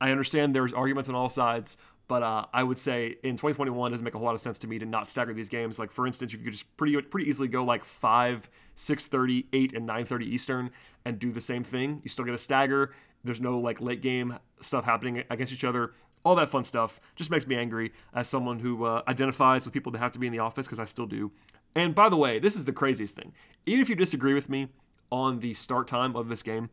I 0.00 0.10
understand 0.10 0.54
there's 0.54 0.72
arguments 0.72 1.08
on 1.08 1.14
all 1.14 1.28
sides, 1.28 1.76
but 2.06 2.22
uh, 2.22 2.46
I 2.52 2.62
would 2.62 2.78
say 2.78 3.16
in 3.22 3.36
2021 3.36 3.90
doesn't 3.90 4.04
make 4.04 4.14
a 4.14 4.18
whole 4.18 4.26
lot 4.26 4.34
of 4.34 4.40
sense 4.40 4.58
to 4.58 4.68
me 4.68 4.78
to 4.78 4.86
not 4.86 5.08
stagger 5.08 5.32
these 5.32 5.48
games. 5.48 5.78
Like 5.78 5.90
for 5.90 6.06
instance, 6.06 6.32
you 6.32 6.38
could 6.38 6.52
just 6.52 6.76
pretty 6.76 7.00
pretty 7.02 7.28
easily 7.28 7.48
go 7.48 7.64
like 7.64 7.84
five, 7.84 8.50
6:30, 8.76 9.46
8, 9.52 9.72
and 9.74 9.88
9:30 9.88 10.24
Eastern 10.24 10.70
and 11.04 11.18
do 11.18 11.32
the 11.32 11.40
same 11.40 11.64
thing. 11.64 12.00
You 12.04 12.10
still 12.10 12.24
get 12.24 12.34
a 12.34 12.38
stagger. 12.38 12.92
There's 13.22 13.40
no 13.40 13.58
like 13.58 13.80
late 13.80 14.02
game 14.02 14.38
stuff 14.60 14.84
happening 14.84 15.24
against 15.30 15.52
each 15.52 15.64
other. 15.64 15.92
all 16.24 16.34
that 16.34 16.48
fun 16.48 16.64
stuff. 16.64 17.00
Just 17.16 17.30
makes 17.30 17.46
me 17.46 17.54
angry 17.54 17.92
as 18.14 18.28
someone 18.28 18.58
who 18.58 18.84
uh, 18.84 19.02
identifies 19.08 19.64
with 19.64 19.74
people 19.74 19.92
that 19.92 19.98
have 19.98 20.12
to 20.12 20.18
be 20.18 20.26
in 20.26 20.32
the 20.32 20.38
office 20.38 20.66
because 20.66 20.78
I 20.78 20.86
still 20.86 21.06
do. 21.06 21.30
And 21.74 21.94
by 21.94 22.08
the 22.08 22.16
way, 22.16 22.38
this 22.38 22.56
is 22.56 22.64
the 22.64 22.72
craziest 22.72 23.14
thing. 23.16 23.32
Even 23.66 23.82
if 23.82 23.88
you 23.88 23.94
disagree 23.94 24.32
with 24.32 24.48
me 24.48 24.68
on 25.10 25.40
the 25.40 25.54
start 25.54 25.86
time 25.86 26.16
of 26.16 26.28
this 26.28 26.42
game, 26.42 26.70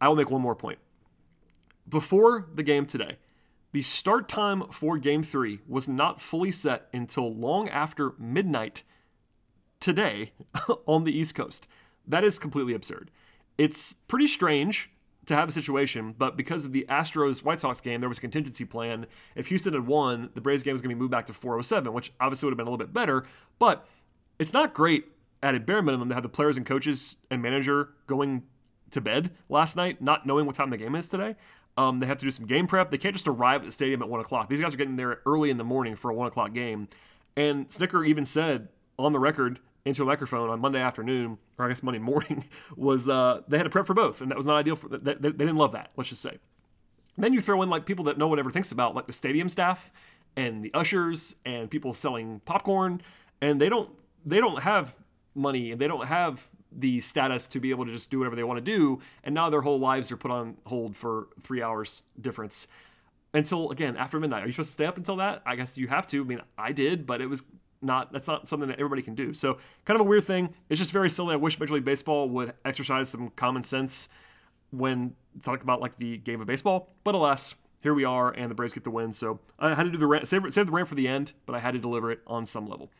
I 0.00 0.08
will 0.08 0.16
make 0.16 0.30
one 0.30 0.42
more 0.42 0.54
point. 0.54 0.78
Before 1.88 2.46
the 2.54 2.62
game 2.62 2.84
today, 2.86 3.16
the 3.72 3.82
start 3.82 4.28
time 4.28 4.64
for 4.70 4.98
game 4.98 5.22
three 5.22 5.60
was 5.68 5.88
not 5.88 6.20
fully 6.20 6.50
set 6.50 6.88
until 6.92 7.32
long 7.32 7.68
after 7.68 8.12
midnight 8.18 8.82
today 9.80 10.32
on 10.86 11.04
the 11.04 11.16
East 11.16 11.34
Coast. 11.34 11.66
That 12.06 12.24
is 12.24 12.38
completely 12.38 12.74
absurd. 12.74 13.10
It's 13.58 13.94
pretty 14.08 14.26
strange 14.26 14.90
to 15.26 15.34
have 15.34 15.48
a 15.48 15.52
situation, 15.52 16.14
but 16.16 16.36
because 16.36 16.64
of 16.64 16.72
the 16.72 16.86
Astros 16.88 17.42
White 17.42 17.60
Sox 17.60 17.80
game, 17.80 18.00
there 18.00 18.08
was 18.08 18.18
a 18.18 18.20
contingency 18.20 18.64
plan. 18.64 19.06
If 19.34 19.48
Houston 19.48 19.72
had 19.72 19.86
won, 19.86 20.30
the 20.34 20.40
Braves 20.40 20.62
game 20.62 20.72
was 20.72 20.82
going 20.82 20.90
to 20.90 20.94
be 20.96 21.00
moved 21.00 21.10
back 21.10 21.26
to 21.26 21.32
407, 21.32 21.92
which 21.92 22.12
obviously 22.20 22.46
would 22.46 22.52
have 22.52 22.58
been 22.58 22.68
a 22.68 22.70
little 22.70 22.84
bit 22.84 22.92
better. 22.92 23.24
But 23.58 23.86
it's 24.38 24.52
not 24.52 24.72
great 24.72 25.06
at 25.42 25.54
a 25.54 25.60
bare 25.60 25.82
minimum 25.82 26.08
to 26.10 26.14
have 26.14 26.22
the 26.22 26.28
players 26.28 26.56
and 26.56 26.64
coaches 26.64 27.16
and 27.30 27.42
manager 27.42 27.90
going 28.06 28.44
to 28.90 29.00
bed 29.00 29.32
last 29.48 29.76
night, 29.76 30.00
not 30.00 30.26
knowing 30.26 30.46
what 30.46 30.54
time 30.54 30.70
the 30.70 30.76
game 30.76 30.94
is 30.94 31.08
today. 31.08 31.34
Um, 31.76 32.00
they 32.00 32.06
have 32.06 32.18
to 32.18 32.24
do 32.24 32.30
some 32.30 32.46
game 32.46 32.66
prep. 32.66 32.90
They 32.90 32.98
can't 32.98 33.14
just 33.14 33.28
arrive 33.28 33.60
at 33.60 33.66
the 33.66 33.72
stadium 33.72 34.02
at 34.02 34.08
one 34.08 34.20
o'clock. 34.20 34.48
These 34.48 34.60
guys 34.60 34.74
are 34.74 34.76
getting 34.78 34.96
there 34.96 35.20
early 35.26 35.50
in 35.50 35.58
the 35.58 35.64
morning 35.64 35.94
for 35.94 36.10
a 36.10 36.14
one 36.14 36.26
o'clock 36.26 36.54
game. 36.54 36.88
And 37.36 37.68
Snitker 37.68 38.06
even 38.06 38.24
said 38.24 38.68
on 38.98 39.12
the 39.12 39.18
record 39.18 39.60
into 39.84 40.02
a 40.02 40.06
microphone 40.06 40.48
on 40.48 40.58
Monday 40.58 40.80
afternoon, 40.80 41.38
or 41.58 41.66
I 41.66 41.68
guess 41.68 41.82
Monday 41.82 42.00
morning, 42.00 42.44
was 42.76 43.08
uh, 43.08 43.42
they 43.46 43.56
had 43.58 43.64
to 43.64 43.70
prep 43.70 43.86
for 43.86 43.94
both, 43.94 44.20
and 44.20 44.30
that 44.30 44.36
was 44.36 44.46
not 44.46 44.56
ideal 44.56 44.76
for. 44.76 44.88
They, 44.88 44.98
they, 44.98 45.14
they 45.14 45.30
didn't 45.30 45.56
love 45.56 45.72
that. 45.72 45.90
Let's 45.96 46.08
just 46.10 46.22
say. 46.22 46.38
then 47.18 47.32
you 47.32 47.40
throw 47.40 47.62
in 47.62 47.70
like 47.70 47.86
people 47.86 48.04
that 48.06 48.18
no 48.18 48.26
one 48.26 48.38
ever 48.38 48.50
thinks 48.50 48.72
about, 48.72 48.94
like 48.94 49.06
the 49.06 49.12
stadium 49.12 49.48
staff 49.48 49.90
and 50.34 50.64
the 50.64 50.72
ushers 50.74 51.36
and 51.44 51.70
people 51.70 51.92
selling 51.92 52.40
popcorn, 52.44 53.00
and 53.40 53.60
they 53.60 53.68
don't 53.68 53.90
they 54.24 54.40
don't 54.40 54.62
have 54.62 54.96
money 55.34 55.70
and 55.70 55.80
they 55.80 55.86
don't 55.86 56.06
have 56.06 56.48
the 56.78 57.00
status 57.00 57.46
to 57.48 57.60
be 57.60 57.70
able 57.70 57.86
to 57.86 57.92
just 57.92 58.10
do 58.10 58.18
whatever 58.18 58.36
they 58.36 58.44
want 58.44 58.58
to 58.58 58.64
do, 58.64 59.00
and 59.24 59.34
now 59.34 59.50
their 59.50 59.62
whole 59.62 59.78
lives 59.78 60.12
are 60.12 60.16
put 60.16 60.30
on 60.30 60.56
hold 60.66 60.96
for 60.96 61.28
three 61.42 61.62
hours 61.62 62.02
difference 62.20 62.66
until 63.34 63.70
again 63.70 63.96
after 63.96 64.20
midnight. 64.20 64.42
Are 64.42 64.46
you 64.46 64.52
supposed 64.52 64.70
to 64.70 64.72
stay 64.72 64.86
up 64.86 64.96
until 64.96 65.16
that? 65.16 65.42
I 65.46 65.56
guess 65.56 65.76
you 65.78 65.88
have 65.88 66.06
to. 66.08 66.22
I 66.22 66.24
mean, 66.24 66.42
I 66.56 66.72
did, 66.72 67.06
but 67.06 67.20
it 67.20 67.26
was 67.26 67.42
not 67.82 68.12
that's 68.12 68.26
not 68.28 68.48
something 68.48 68.68
that 68.68 68.78
everybody 68.78 69.02
can 69.02 69.14
do. 69.14 69.34
So 69.34 69.58
kind 69.84 70.00
of 70.00 70.06
a 70.06 70.08
weird 70.08 70.24
thing. 70.24 70.54
It's 70.68 70.78
just 70.80 70.92
very 70.92 71.10
silly. 71.10 71.34
I 71.34 71.36
wish 71.36 71.58
Major 71.58 71.74
League 71.74 71.84
Baseball 71.84 72.28
would 72.28 72.54
exercise 72.64 73.08
some 73.08 73.30
common 73.30 73.64
sense 73.64 74.08
when 74.70 75.14
talking 75.42 75.62
about 75.62 75.80
like 75.80 75.98
the 75.98 76.18
game 76.18 76.40
of 76.40 76.46
baseball. 76.46 76.94
But 77.04 77.14
alas, 77.14 77.54
here 77.80 77.94
we 77.94 78.04
are, 78.04 78.30
and 78.30 78.50
the 78.50 78.54
Braves 78.54 78.72
get 78.72 78.84
the 78.84 78.90
win. 78.90 79.12
So 79.12 79.40
I 79.58 79.74
had 79.74 79.84
to 79.84 79.90
do 79.90 79.98
the 79.98 80.06
rant, 80.06 80.26
save, 80.28 80.42
save 80.52 80.66
the 80.66 80.72
rant 80.72 80.88
for 80.88 80.94
the 80.94 81.08
end, 81.08 81.32
but 81.44 81.54
I 81.54 81.60
had 81.60 81.74
to 81.74 81.78
deliver 81.78 82.10
it 82.10 82.20
on 82.26 82.46
some 82.46 82.68
level. 82.68 82.90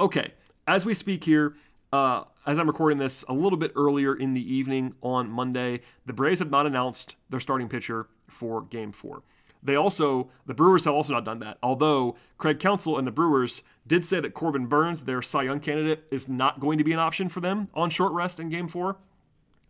Okay, 0.00 0.32
as 0.66 0.84
we 0.84 0.94
speak 0.94 1.24
here, 1.24 1.54
uh, 1.92 2.24
as 2.46 2.58
I'm 2.58 2.66
recording 2.66 2.98
this 2.98 3.24
a 3.28 3.32
little 3.32 3.58
bit 3.58 3.72
earlier 3.76 4.14
in 4.14 4.34
the 4.34 4.54
evening 4.54 4.94
on 5.02 5.30
Monday, 5.30 5.80
the 6.04 6.12
Braves 6.12 6.40
have 6.40 6.50
not 6.50 6.66
announced 6.66 7.16
their 7.30 7.40
starting 7.40 7.68
pitcher 7.68 8.08
for 8.28 8.62
Game 8.62 8.92
Four. 8.92 9.22
They 9.62 9.74
also, 9.74 10.30
the 10.46 10.54
Brewers 10.54 10.84
have 10.84 10.94
also 10.94 11.12
not 11.12 11.24
done 11.24 11.40
that. 11.40 11.58
Although 11.62 12.16
Craig 12.38 12.60
Counsell 12.60 12.98
and 12.98 13.06
the 13.06 13.10
Brewers 13.10 13.62
did 13.86 14.06
say 14.06 14.20
that 14.20 14.34
Corbin 14.34 14.66
Burnes, 14.66 15.02
their 15.02 15.22
Cy 15.22 15.44
Young 15.44 15.60
candidate, 15.60 16.04
is 16.10 16.28
not 16.28 16.60
going 16.60 16.78
to 16.78 16.84
be 16.84 16.92
an 16.92 16.98
option 16.98 17.28
for 17.28 17.40
them 17.40 17.68
on 17.74 17.90
short 17.90 18.12
rest 18.12 18.38
in 18.38 18.48
Game 18.48 18.68
Four. 18.68 18.96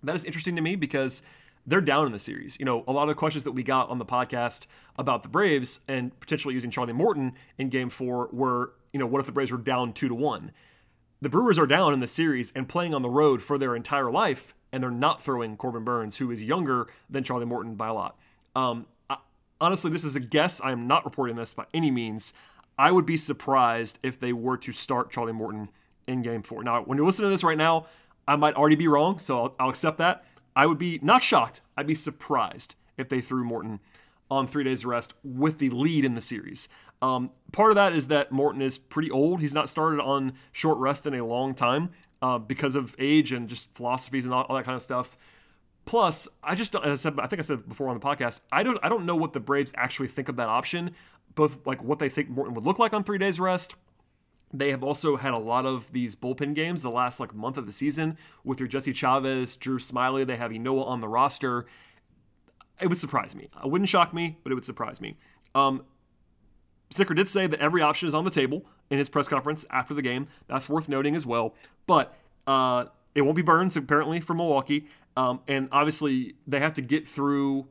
That 0.02 0.16
is 0.16 0.24
interesting 0.24 0.54
to 0.56 0.62
me 0.62 0.76
because 0.76 1.22
they're 1.66 1.80
down 1.80 2.06
in 2.06 2.12
the 2.12 2.18
series. 2.18 2.56
You 2.58 2.64
know, 2.66 2.84
a 2.86 2.92
lot 2.92 3.04
of 3.04 3.08
the 3.08 3.14
questions 3.14 3.44
that 3.44 3.52
we 3.52 3.62
got 3.62 3.88
on 3.88 3.98
the 3.98 4.04
podcast 4.04 4.66
about 4.96 5.22
the 5.22 5.28
Braves 5.28 5.80
and 5.88 6.18
potentially 6.20 6.54
using 6.54 6.70
Charlie 6.70 6.92
Morton 6.92 7.32
in 7.58 7.70
Game 7.70 7.88
Four 7.88 8.28
were, 8.32 8.72
you 8.92 9.00
know, 9.00 9.06
what 9.06 9.20
if 9.20 9.26
the 9.26 9.32
Braves 9.32 9.50
were 9.50 9.58
down 9.58 9.92
two 9.92 10.08
to 10.08 10.14
one? 10.14 10.52
The 11.22 11.30
Brewers 11.30 11.58
are 11.58 11.66
down 11.66 11.94
in 11.94 12.00
the 12.00 12.06
series 12.06 12.52
and 12.54 12.68
playing 12.68 12.94
on 12.94 13.00
the 13.00 13.08
road 13.08 13.42
for 13.42 13.56
their 13.56 13.74
entire 13.74 14.10
life, 14.10 14.54
and 14.70 14.82
they're 14.82 14.90
not 14.90 15.22
throwing 15.22 15.56
Corbin 15.56 15.82
Burnes, 15.82 16.18
who 16.18 16.30
is 16.30 16.44
younger 16.44 16.88
than 17.08 17.24
Charlie 17.24 17.46
Morton 17.46 17.74
by 17.74 17.88
a 17.88 17.94
lot. 17.94 18.18
Um, 18.54 18.86
I, 19.08 19.16
honestly, 19.58 19.90
this 19.90 20.04
is 20.04 20.14
a 20.14 20.20
guess. 20.20 20.60
I 20.60 20.72
am 20.72 20.86
not 20.86 21.06
reporting 21.06 21.36
this 21.36 21.54
by 21.54 21.64
any 21.72 21.90
means. 21.90 22.34
I 22.78 22.90
would 22.90 23.06
be 23.06 23.16
surprised 23.16 23.98
if 24.02 24.20
they 24.20 24.34
were 24.34 24.58
to 24.58 24.72
start 24.72 25.10
Charlie 25.10 25.32
Morton 25.32 25.70
in 26.06 26.20
game 26.20 26.42
four. 26.42 26.62
Now, 26.62 26.82
when 26.82 26.98
you're 26.98 27.06
listening 27.06 27.30
to 27.30 27.34
this 27.34 27.44
right 27.44 27.56
now, 27.56 27.86
I 28.28 28.36
might 28.36 28.54
already 28.54 28.76
be 28.76 28.88
wrong, 28.88 29.18
so 29.18 29.38
I'll, 29.38 29.54
I'll 29.58 29.70
accept 29.70 29.96
that. 29.98 30.22
I 30.54 30.66
would 30.66 30.78
be 30.78 30.98
not 31.02 31.22
shocked, 31.22 31.62
I'd 31.78 31.86
be 31.86 31.94
surprised 31.94 32.74
if 32.98 33.08
they 33.08 33.22
threw 33.22 33.42
Morton 33.42 33.80
on 34.30 34.46
three 34.46 34.64
days 34.64 34.84
rest 34.84 35.14
with 35.24 35.58
the 35.58 35.70
lead 35.70 36.04
in 36.04 36.14
the 36.14 36.20
series. 36.20 36.68
Um, 37.02 37.30
part 37.52 37.70
of 37.70 37.76
that 37.76 37.92
is 37.92 38.08
that 38.08 38.32
Morton 38.32 38.62
is 38.62 38.78
pretty 38.78 39.10
old. 39.10 39.40
He's 39.40 39.54
not 39.54 39.68
started 39.68 40.00
on 40.00 40.32
short 40.52 40.78
rest 40.78 41.06
in 41.06 41.14
a 41.14 41.24
long 41.24 41.54
time 41.54 41.90
uh, 42.22 42.38
because 42.38 42.74
of 42.74 42.94
age 42.98 43.32
and 43.32 43.48
just 43.48 43.74
philosophies 43.74 44.24
and 44.24 44.32
all, 44.32 44.44
all 44.44 44.56
that 44.56 44.64
kind 44.64 44.76
of 44.76 44.82
stuff. 44.82 45.16
Plus, 45.84 46.26
I 46.42 46.54
just 46.54 46.74
I 46.74 46.96
said, 46.96 47.14
I 47.20 47.26
think 47.26 47.38
I 47.40 47.42
said 47.42 47.68
before 47.68 47.88
on 47.88 47.98
the 47.98 48.04
podcast, 48.04 48.40
I 48.50 48.62
don't, 48.62 48.78
I 48.82 48.88
don't 48.88 49.06
know 49.06 49.14
what 49.14 49.32
the 49.32 49.40
Braves 49.40 49.72
actually 49.76 50.08
think 50.08 50.28
of 50.28 50.36
that 50.36 50.48
option. 50.48 50.92
Both 51.34 51.66
like 51.66 51.82
what 51.82 51.98
they 51.98 52.08
think 52.08 52.28
Morton 52.28 52.54
would 52.54 52.64
look 52.64 52.78
like 52.78 52.92
on 52.92 53.04
three 53.04 53.18
days 53.18 53.38
rest. 53.38 53.74
They 54.52 54.70
have 54.70 54.82
also 54.82 55.16
had 55.16 55.34
a 55.34 55.38
lot 55.38 55.66
of 55.66 55.92
these 55.92 56.14
bullpen 56.14 56.54
games 56.54 56.82
the 56.82 56.90
last 56.90 57.20
like 57.20 57.34
month 57.34 57.56
of 57.56 57.66
the 57.66 57.72
season 57.72 58.16
with 58.42 58.58
your 58.58 58.68
Jesse 58.68 58.92
Chavez, 58.92 59.54
Drew 59.54 59.78
Smyly. 59.78 60.26
They 60.26 60.36
have 60.36 60.50
Ynoa 60.50 60.86
on 60.86 61.00
the 61.00 61.08
roster. 61.08 61.66
It 62.80 62.88
would 62.88 62.98
surprise 62.98 63.34
me. 63.34 63.48
It 63.62 63.70
wouldn't 63.70 63.88
shock 63.88 64.14
me, 64.14 64.38
but 64.42 64.52
it 64.52 64.54
would 64.54 64.64
surprise 64.64 65.00
me. 65.00 65.16
Um, 65.54 65.84
Snitker 66.90 67.16
did 67.16 67.28
say 67.28 67.46
that 67.46 67.60
every 67.60 67.82
option 67.82 68.08
is 68.08 68.14
on 68.14 68.24
the 68.24 68.30
table 68.30 68.64
in 68.90 68.98
his 68.98 69.08
press 69.08 69.28
conference 69.28 69.64
after 69.70 69.94
the 69.94 70.02
game. 70.02 70.28
That's 70.46 70.68
worth 70.68 70.88
noting 70.88 71.16
as 71.16 71.26
well. 71.26 71.54
But 71.86 72.16
uh, 72.46 72.86
it 73.14 73.22
won't 73.22 73.36
be 73.36 73.42
Burnes, 73.42 73.76
apparently 73.76 74.20
for 74.20 74.34
Milwaukee, 74.34 74.86
um, 75.16 75.40
and 75.48 75.68
obviously 75.72 76.34
they 76.46 76.60
have 76.60 76.74
to 76.74 76.82
get 76.82 77.08
through 77.08 77.66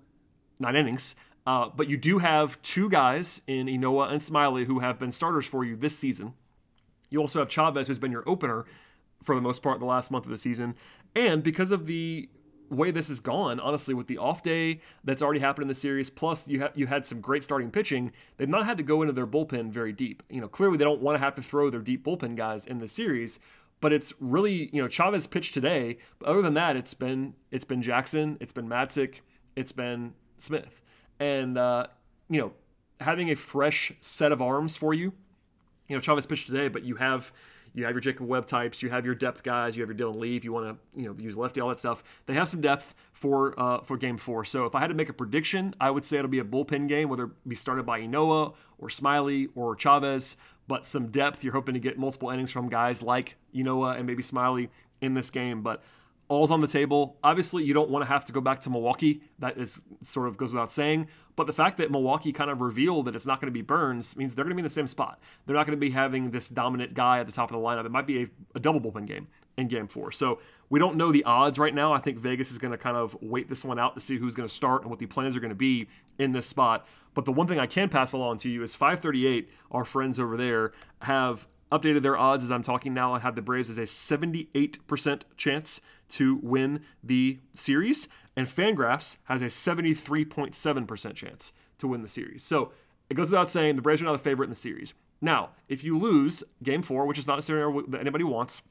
nine 0.60 0.76
innings. 0.76 1.16
Uh, 1.48 1.70
but 1.70 1.88
you 1.88 1.96
do 1.96 2.18
have 2.18 2.60
two 2.62 2.90
guys 2.90 3.42
in 3.46 3.68
Ynoa 3.68 4.12
and 4.12 4.20
Smyly 4.20 4.66
who 4.66 4.80
have 4.80 4.98
been 4.98 5.12
starters 5.12 5.46
for 5.46 5.64
you 5.64 5.76
this 5.76 5.98
season. 5.98 6.34
You 7.10 7.22
also 7.22 7.40
have 7.40 7.50
Chavez, 7.50 7.88
who's 7.88 8.00
been 8.00 8.12
your 8.12 8.28
opener 8.28 8.66
for 9.24 9.36
the 9.36 9.42
most 9.42 9.62
part 9.62 9.80
the 9.80 9.86
last 9.86 10.10
month 10.10 10.26
of 10.26 10.32
the 10.32 10.38
season. 10.38 10.76
And 11.16 11.44
because 11.44 11.72
of 11.72 11.86
the 11.86 12.30
way 12.70 12.92
this 12.92 13.08
has 13.08 13.20
gone, 13.20 13.60
honestly, 13.60 13.94
with 13.94 14.08
the 14.08 14.18
off 14.18 14.44
day 14.44 14.82
that's 15.04 15.22
already 15.22 15.40
happened 15.40 15.64
in 15.64 15.68
the 15.68 15.76
series, 15.76 16.10
plus 16.10 16.48
you 16.48 16.60
have 16.62 16.72
you 16.76 16.88
had 16.88 17.06
some 17.06 17.22
great 17.22 17.44
starting 17.44 17.72
pitching, 17.72 18.12
they've 18.38 18.50
not 18.50 18.66
had 18.66 18.78
to 18.78 18.84
go 18.84 19.02
into 19.02 19.14
their 19.14 19.28
bullpen 19.28 19.72
very 19.72 19.92
deep. 19.92 20.24
You 20.30 20.42
know, 20.42 20.48
clearly 20.48 20.78
they 20.78 20.84
don't 20.84 21.02
want 21.02 21.16
to 21.16 21.20
have 21.20 21.36
to 21.36 21.42
throw 21.42 21.70
their 21.70 21.82
deep 21.82 22.06
bullpen 22.06 22.36
guys 22.36 22.66
in 22.66 22.80
the 22.80 22.88
series, 22.88 23.40
but 23.82 23.94
it's 23.94 24.14
really 24.20 24.70
you 24.74 24.82
know 24.82 24.88
Chavez 24.88 25.28
pitched 25.28 25.54
today. 25.54 25.98
But 26.20 26.30
other 26.30 26.42
than 26.42 26.54
that, 26.56 26.76
it's 26.76 26.94
been 26.94 27.36
it's 27.52 27.66
been 27.66 27.82
Jackson, 27.82 28.38
it's 28.40 28.54
been 28.54 28.68
Matzek, 28.68 29.20
it's 29.56 29.72
been 29.72 30.14
Smith, 30.38 30.82
and 31.20 31.58
uh, 31.58 31.88
you 32.30 32.42
know 32.42 32.54
having 33.02 33.30
a 33.30 33.36
fresh 33.36 33.92
set 34.02 34.32
of 34.32 34.42
arms 34.42 34.78
for 34.78 34.94
you. 34.94 35.14
You 35.88 35.96
know 35.96 36.02
Chavez 36.02 36.26
pitched 36.26 36.48
today, 36.48 36.68
but 36.68 36.84
you 36.84 36.96
have 36.96 37.32
you 37.74 37.84
have 37.84 37.94
your 37.94 38.02
Jacob 38.02 38.26
Webb 38.28 38.48
types, 38.48 38.82
you 38.82 38.90
have 38.90 39.06
your 39.06 39.16
depth 39.16 39.44
guys, 39.44 39.76
you 39.76 39.86
have 39.86 39.90
your 39.90 40.14
Dylan 40.14 40.18
Lee 40.18 40.38
if 40.38 40.46
you 40.46 40.54
want 40.54 40.66
to 40.66 41.00
you 41.00 41.08
know 41.08 41.16
use 41.20 41.36
lefty, 41.36 41.60
all 41.62 41.70
that 41.70 41.80
stuff. 41.80 42.04
They 42.26 42.34
have 42.34 42.48
some 42.48 42.62
depth 42.62 42.96
for 43.12 43.60
uh, 43.60 43.82
for 43.82 43.98
game 43.98 44.18
four. 44.18 44.46
So 44.46 44.66
if 44.66 44.76
I 44.76 44.80
had 44.80 44.88
to 44.88 44.94
make 44.94 45.10
a 45.10 45.14
prediction, 45.14 45.76
I 45.80 45.92
would 45.92 46.06
say 46.06 46.18
it'll 46.18 46.30
be 46.30 46.40
a 46.40 46.46
bullpen 46.46 46.88
game, 46.88 47.10
whether 47.10 47.26
it 47.26 47.48
be 47.48 47.56
started 47.56 47.86
by 47.86 48.02
Ynoa 48.02 48.54
or 48.78 48.88
Smyly 48.88 49.50
or 49.56 49.76
Chavez, 49.76 50.38
but 50.68 50.86
some 50.86 51.08
depth. 51.08 51.44
You're 51.44 51.54
hoping 51.54 51.74
to 51.74 51.80
get 51.80 51.98
multiple 52.00 52.30
innings 52.30 52.52
from 52.52 52.70
guys 52.70 53.04
like 53.04 53.38
Ynoa 53.54 53.98
and 53.98 54.08
maybe 54.08 54.24
Smyly 54.24 54.70
in 55.02 55.14
this 55.14 55.30
game, 55.30 55.62
but 55.62 55.84
all's 56.28 56.52
on 56.52 56.62
the 56.62 56.68
table. 56.68 57.18
Obviously, 57.24 57.64
you 57.64 57.74
don't 57.74 57.90
want 57.90 58.04
to 58.04 58.08
have 58.08 58.26
to 58.26 58.34
go 58.34 58.42
back 58.42 58.62
to 58.62 58.70
Milwaukee. 58.70 59.22
That 59.40 59.58
is 59.58 59.82
sort 60.02 60.28
of 60.28 60.38
goes 60.38 60.52
without 60.52 60.72
saying. 60.72 61.08
But 61.36 61.48
the 61.48 61.54
fact 61.54 61.78
that 61.78 61.92
Milwaukee 61.92 62.32
kind 62.32 62.50
of 62.50 62.62
revealed 62.62 63.06
that 63.06 63.16
it's 63.16 63.26
not 63.26 63.42
going 63.42 63.48
to 63.48 63.54
be 63.54 63.62
Burnes 63.62 64.16
means 64.16 64.34
they're 64.34 64.46
going 64.46 64.52
to 64.52 64.56
be 64.56 64.62
in 64.62 64.66
the 64.66 64.70
same 64.70 64.88
spot. 64.88 65.20
They're 65.46 65.56
not 65.56 65.68
going 65.68 65.78
to 65.78 65.86
be 65.86 65.92
having 65.92 66.32
this 66.32 66.48
dominant 66.48 66.94
guy 66.94 67.20
at 67.20 67.28
the 67.28 67.34
top 67.34 67.52
of 67.52 67.60
the 67.60 67.66
lineup. 67.66 67.86
It 67.86 67.92
might 67.92 68.08
be 68.08 68.24
a, 68.24 68.28
a 68.56 68.60
double 68.60 68.80
bullpen 68.80 69.06
game 69.06 69.28
in 69.58 69.68
game 69.68 69.88
four. 69.88 70.12
So 70.12 70.40
we 70.70 70.80
don't 70.80 70.96
know 70.96 71.12
the 71.12 71.24
odds 71.24 71.60
right 71.60 71.74
now. 71.74 71.94
I 71.94 72.00
think 72.00 72.18
Vegas 72.18 72.52
is 72.52 72.58
going 72.58 72.72
to 72.72 72.78
kind 72.78 72.98
of 72.98 73.16
wait 73.22 73.50
this 73.50 73.64
one 73.64 73.80
out 73.80 73.96
to 73.96 74.02
see 74.02 74.18
who's 74.18 74.36
going 74.36 74.48
to 74.48 74.54
start 74.54 74.82
and 74.82 74.90
what 74.90 75.00
the 75.00 75.06
plans 75.06 75.36
are 75.36 75.40
going 75.40 75.50
to 75.50 75.56
be 75.56 75.88
in 76.18 76.32
this 76.32 76.48
spot. 76.48 76.88
But 77.14 77.26
the 77.26 77.32
one 77.32 77.48
thing 77.48 77.60
I 77.60 77.68
can 77.68 77.90
pass 77.90 78.14
along 78.14 78.40
to 78.40 78.50
you 78.50 78.62
is 78.64 78.76
538, 78.76 79.50
our 79.72 79.86
friends 79.86 80.20
over 80.20 80.36
there, 80.36 80.74
have 81.02 81.48
updated 81.78 82.02
their 82.02 82.18
odds 82.18 82.44
as 82.44 82.52
I'm 82.52 82.64
talking 82.64 82.94
now. 82.94 83.14
I 83.14 83.20
have 83.20 83.36
the 83.36 83.42
Braves 83.42 83.70
as 83.70 83.78
a 83.78 83.84
78% 83.84 85.22
chance 85.38 85.82
to 86.10 86.36
win 86.42 86.82
the 87.04 87.40
series, 87.54 88.08
and 88.36 88.48
Fangraphs 88.48 89.18
has 89.26 89.42
a 89.42 89.46
73.7% 89.46 91.14
chance 91.16 91.54
to 91.78 91.88
win 91.88 92.02
the 92.02 92.08
series. 92.08 92.44
So 92.44 92.72
it 93.10 93.16
goes 93.16 93.30
without 93.30 93.50
saying 93.50 93.76
the 93.76 93.82
Braves 93.82 94.02
are 94.02 94.06
not 94.06 94.14
the 94.14 94.20
favorite 94.20 94.46
in 94.46 94.52
the 94.52 94.56
series. 94.56 94.94
Now, 95.22 95.52
if 95.68 95.84
you 95.84 95.98
lose 95.98 96.44
game 96.62 96.82
four, 96.82 97.06
which 97.06 97.18
is 97.18 97.28
not 97.28 97.36
necessarily 97.36 97.74
what 97.74 98.00
anybody 98.00 98.24
wants, 98.24 98.62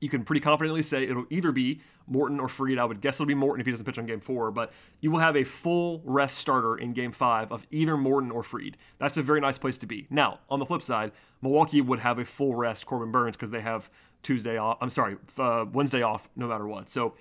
you 0.00 0.08
can 0.08 0.24
pretty 0.24 0.40
confidently 0.40 0.82
say 0.82 1.04
it'll 1.04 1.26
either 1.30 1.52
be 1.52 1.80
Morton 2.06 2.40
or 2.40 2.48
Fried. 2.48 2.78
I 2.78 2.84
would 2.84 3.00
guess 3.00 3.16
it'll 3.16 3.26
be 3.26 3.34
Morton 3.34 3.60
if 3.60 3.66
he 3.66 3.70
doesn't 3.70 3.86
pitch 3.86 3.98
on 3.98 4.06
game 4.06 4.20
four, 4.20 4.50
but 4.50 4.72
you 5.00 5.10
will 5.10 5.20
have 5.20 5.36
a 5.36 5.44
full 5.44 6.02
rest 6.04 6.38
starter 6.38 6.76
in 6.76 6.92
game 6.92 7.12
five 7.12 7.52
of 7.52 7.66
either 7.70 7.96
Morton 7.96 8.30
or 8.30 8.42
Fried. 8.42 8.76
That's 8.98 9.16
a 9.16 9.22
very 9.22 9.40
nice 9.40 9.58
place 9.58 9.78
to 9.78 9.86
be. 9.86 10.06
Now, 10.10 10.40
on 10.48 10.58
the 10.58 10.66
flip 10.66 10.82
side, 10.82 11.12
Milwaukee 11.42 11.80
would 11.80 12.00
have 12.00 12.18
a 12.18 12.24
full 12.24 12.54
rest 12.54 12.86
Corbin 12.86 13.12
Burnes 13.12 13.36
because 13.36 13.50
they 13.50 13.60
have 13.60 13.90
Tuesday 14.22 14.56
off. 14.56 14.78
I'm 14.80 14.90
sorry, 14.90 15.16
uh, 15.38 15.66
Wednesday 15.70 16.02
off 16.02 16.28
no 16.34 16.48
matter 16.48 16.66
what. 16.66 16.88
So 16.88 17.14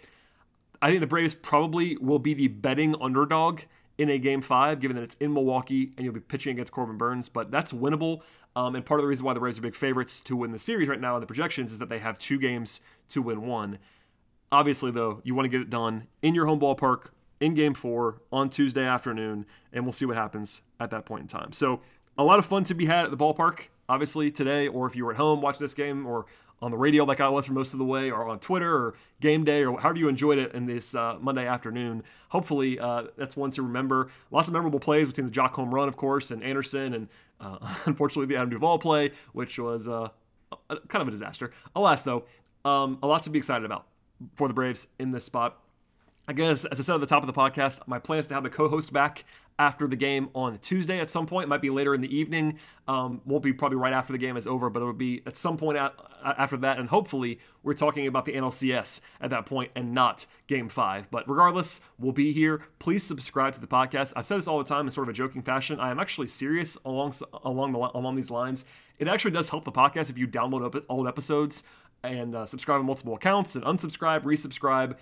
I 0.82 0.90
think 0.90 1.02
the 1.02 1.08
Braves 1.08 1.34
probably 1.34 1.98
will 1.98 2.20
be 2.20 2.34
the 2.34 2.48
betting 2.48 2.96
underdog 3.02 3.62
in 3.98 4.10
a 4.10 4.18
game 4.18 4.42
five, 4.42 4.80
given 4.80 4.96
that 4.96 5.04
it's 5.04 5.16
in 5.20 5.34
Milwaukee 5.34 5.92
and 5.98 6.06
you'll 6.06 6.14
be 6.14 6.22
pitching 6.22 6.54
against 6.54 6.72
Corbin 6.72 6.98
Burnes, 6.98 7.28
but 7.28 7.52
that's 7.52 7.74
winnable. 7.74 8.22
Um, 8.60 8.76
and 8.76 8.86
part 8.86 9.00
of 9.00 9.04
the 9.04 9.08
reason 9.08 9.26
why 9.26 9.34
the 9.34 9.40
Braves 9.40 9.58
are 9.58 9.62
big 9.62 9.74
favorites 9.74 10.20
to 10.20 10.36
win 10.36 10.52
the 10.52 10.60
series 10.60 10.90
right 10.90 11.00
now 11.00 11.16
in 11.16 11.22
the 11.22 11.28
projections 11.28 11.72
is 11.72 11.78
that 11.78 11.88
they 11.88 12.00
have 12.00 12.20
two 12.20 12.38
games 12.38 12.82
to 13.08 13.22
win 13.22 13.44
one. 13.44 13.80
Obviously, 14.52 14.92
though, 14.92 15.22
you 15.24 15.34
want 15.34 15.46
to 15.46 15.50
get 15.50 15.62
it 15.62 15.70
done 15.70 16.08
in 16.22 16.36
your 16.36 16.46
home 16.46 16.60
ballpark 16.60 17.12
in 17.40 17.54
game 17.54 17.74
four 17.74 18.22
on 18.34 18.50
Tuesday 18.50 18.84
afternoon, 18.84 19.46
and 19.72 19.86
we'll 19.86 19.94
see 19.94 20.04
what 20.04 20.18
happens 20.18 20.60
at 20.78 20.92
that 20.92 21.06
point 21.06 21.22
in 21.22 21.28
time. 21.30 21.54
So, 21.54 21.80
a 22.18 22.24
lot 22.26 22.38
of 22.38 22.46
fun 22.46 22.66
to 22.66 22.74
be 22.74 22.86
had 22.86 23.06
at 23.06 23.12
the 23.12 23.18
ballpark, 23.18 23.68
obviously, 23.88 24.30
today, 24.30 24.68
or 24.68 24.88
if 24.88 24.94
you 24.94 25.06
were 25.06 25.12
at 25.12 25.18
home 25.18 25.40
watching 25.40 25.64
this 25.64 25.74
game, 25.74 26.06
or 26.06 26.26
on 26.62 26.72
the 26.72 26.78
radio 26.78 27.06
like 27.06 27.22
I 27.22 27.30
was 27.30 27.46
for 27.46 27.54
most 27.54 27.72
of 27.72 27.80
the 27.80 27.86
way, 27.86 28.12
or 28.12 28.28
on 28.28 28.40
Twitter, 28.40 28.76
or 28.76 28.96
game 29.22 29.46
day, 29.46 29.64
or 29.64 29.80
however 29.80 30.00
you 30.00 30.10
enjoyed 30.10 30.38
it 30.38 30.54
in 30.54 30.66
this 30.66 30.94
uh, 30.94 31.16
Monday 31.22 31.48
afternoon. 31.48 32.04
Hopefully, 32.28 32.78
uh, 32.78 33.04
that's 33.16 33.38
one 33.38 33.52
to 33.52 33.62
remember. 33.62 34.10
Lots 34.32 34.50
of 34.50 34.54
memorable 34.54 34.82
plays 34.82 35.08
between 35.08 35.28
the 35.28 35.32
Joc 35.32 35.52
home 35.52 35.74
run, 35.74 35.88
of 35.88 35.96
course, 35.96 36.30
and 36.30 36.44
Anderson, 36.44 36.94
and 36.94 37.08
uh, 37.40 37.58
unfortunately 37.86 38.28
the 38.28 38.38
Adam 38.38 38.50
Duvall 38.50 38.80
play, 38.80 39.12
which 39.34 39.60
was 39.60 39.88
uh, 39.88 40.10
kind 40.88 41.02
of 41.02 41.08
a 41.08 41.12
disaster. 41.12 41.52
Alas, 41.76 42.04
though, 42.04 42.26
um, 42.66 43.00
a 43.02 43.08
lot 43.08 43.24
to 43.24 43.30
be 43.30 43.38
excited 43.38 43.66
about 43.66 43.88
for 44.36 44.48
the 44.48 44.54
Braves 44.54 44.88
in 45.00 45.12
this 45.12 45.24
spot. 45.24 45.62
I 46.30 46.32
guess, 46.32 46.64
as 46.66 46.80
I 46.80 46.84
said 46.84 46.94
at 46.94 47.02
the 47.02 47.08
top 47.08 47.24
of 47.24 47.28
the 47.28 47.34
podcast, 47.34 47.80
my 47.88 47.98
plan 47.98 48.20
is 48.20 48.28
to 48.28 48.36
have 48.36 48.46
a 48.46 48.52
co-host 48.52 48.94
back 48.94 49.26
after 49.58 49.88
the 49.88 49.96
game 49.96 50.30
on 50.36 50.60
Tuesday 50.60 51.00
at 51.00 51.10
some 51.10 51.26
point. 51.26 51.46
It 51.46 51.50
might 51.50 51.60
be 51.60 51.72
later 51.72 51.96
in 51.96 52.02
the 52.02 52.16
evening. 52.16 52.60
Um, 52.88 53.22
won't 53.26 53.42
be 53.42 53.52
probably 53.52 53.80
right 53.80 53.94
after 53.94 54.14
the 54.14 54.20
game 54.20 54.38
is 54.38 54.46
over, 54.46 54.70
but 54.70 54.80
it'll 54.80 54.94
be 54.94 55.24
at 55.26 55.36
some 55.36 55.58
point 55.58 55.80
at, 55.80 55.92
after 56.24 56.56
that. 56.58 56.78
And 56.78 56.88
hopefully, 56.88 57.40
we're 57.64 57.74
talking 57.74 58.06
about 58.06 58.26
the 58.26 58.34
NLCS 58.34 59.00
at 59.20 59.32
that 59.32 59.48
point 59.48 59.72
and 59.76 59.92
not 59.92 60.28
Game 60.46 60.70
Five. 60.70 61.10
But 61.10 61.28
regardless, 61.28 61.82
we'll 61.98 62.12
be 62.12 62.32
here. 62.32 62.62
Please 62.78 63.04
subscribe 63.04 63.54
to 63.54 63.60
the 63.60 63.66
podcast. 63.66 64.14
I've 64.16 64.28
said 64.28 64.38
this 64.38 64.48
all 64.48 64.60
the 64.60 64.70
time 64.70 64.86
in 64.86 64.92
sort 64.92 65.08
of 65.08 65.10
a 65.10 65.18
joking 65.18 65.42
fashion. 65.42 65.80
I 65.80 65.90
am 65.90 66.00
actually 66.00 66.28
serious 66.28 66.78
along 66.86 67.14
along 67.44 67.72
the, 67.72 67.80
along 67.80 68.18
these 68.18 68.30
lines. 68.30 68.66
It 69.00 69.08
actually 69.08 69.32
does 69.32 69.50
help 69.50 69.64
the 69.66 69.72
podcast 69.72 70.12
if 70.12 70.18
you 70.20 70.28
download 70.28 70.84
old 70.90 71.08
episodes 71.08 71.64
and 72.04 72.36
uh, 72.36 72.46
subscribe 72.46 72.80
on 72.80 72.86
multiple 72.86 73.16
accounts 73.16 73.56
and 73.56 73.64
unsubscribe, 73.66 74.22
resubscribe 74.24 74.96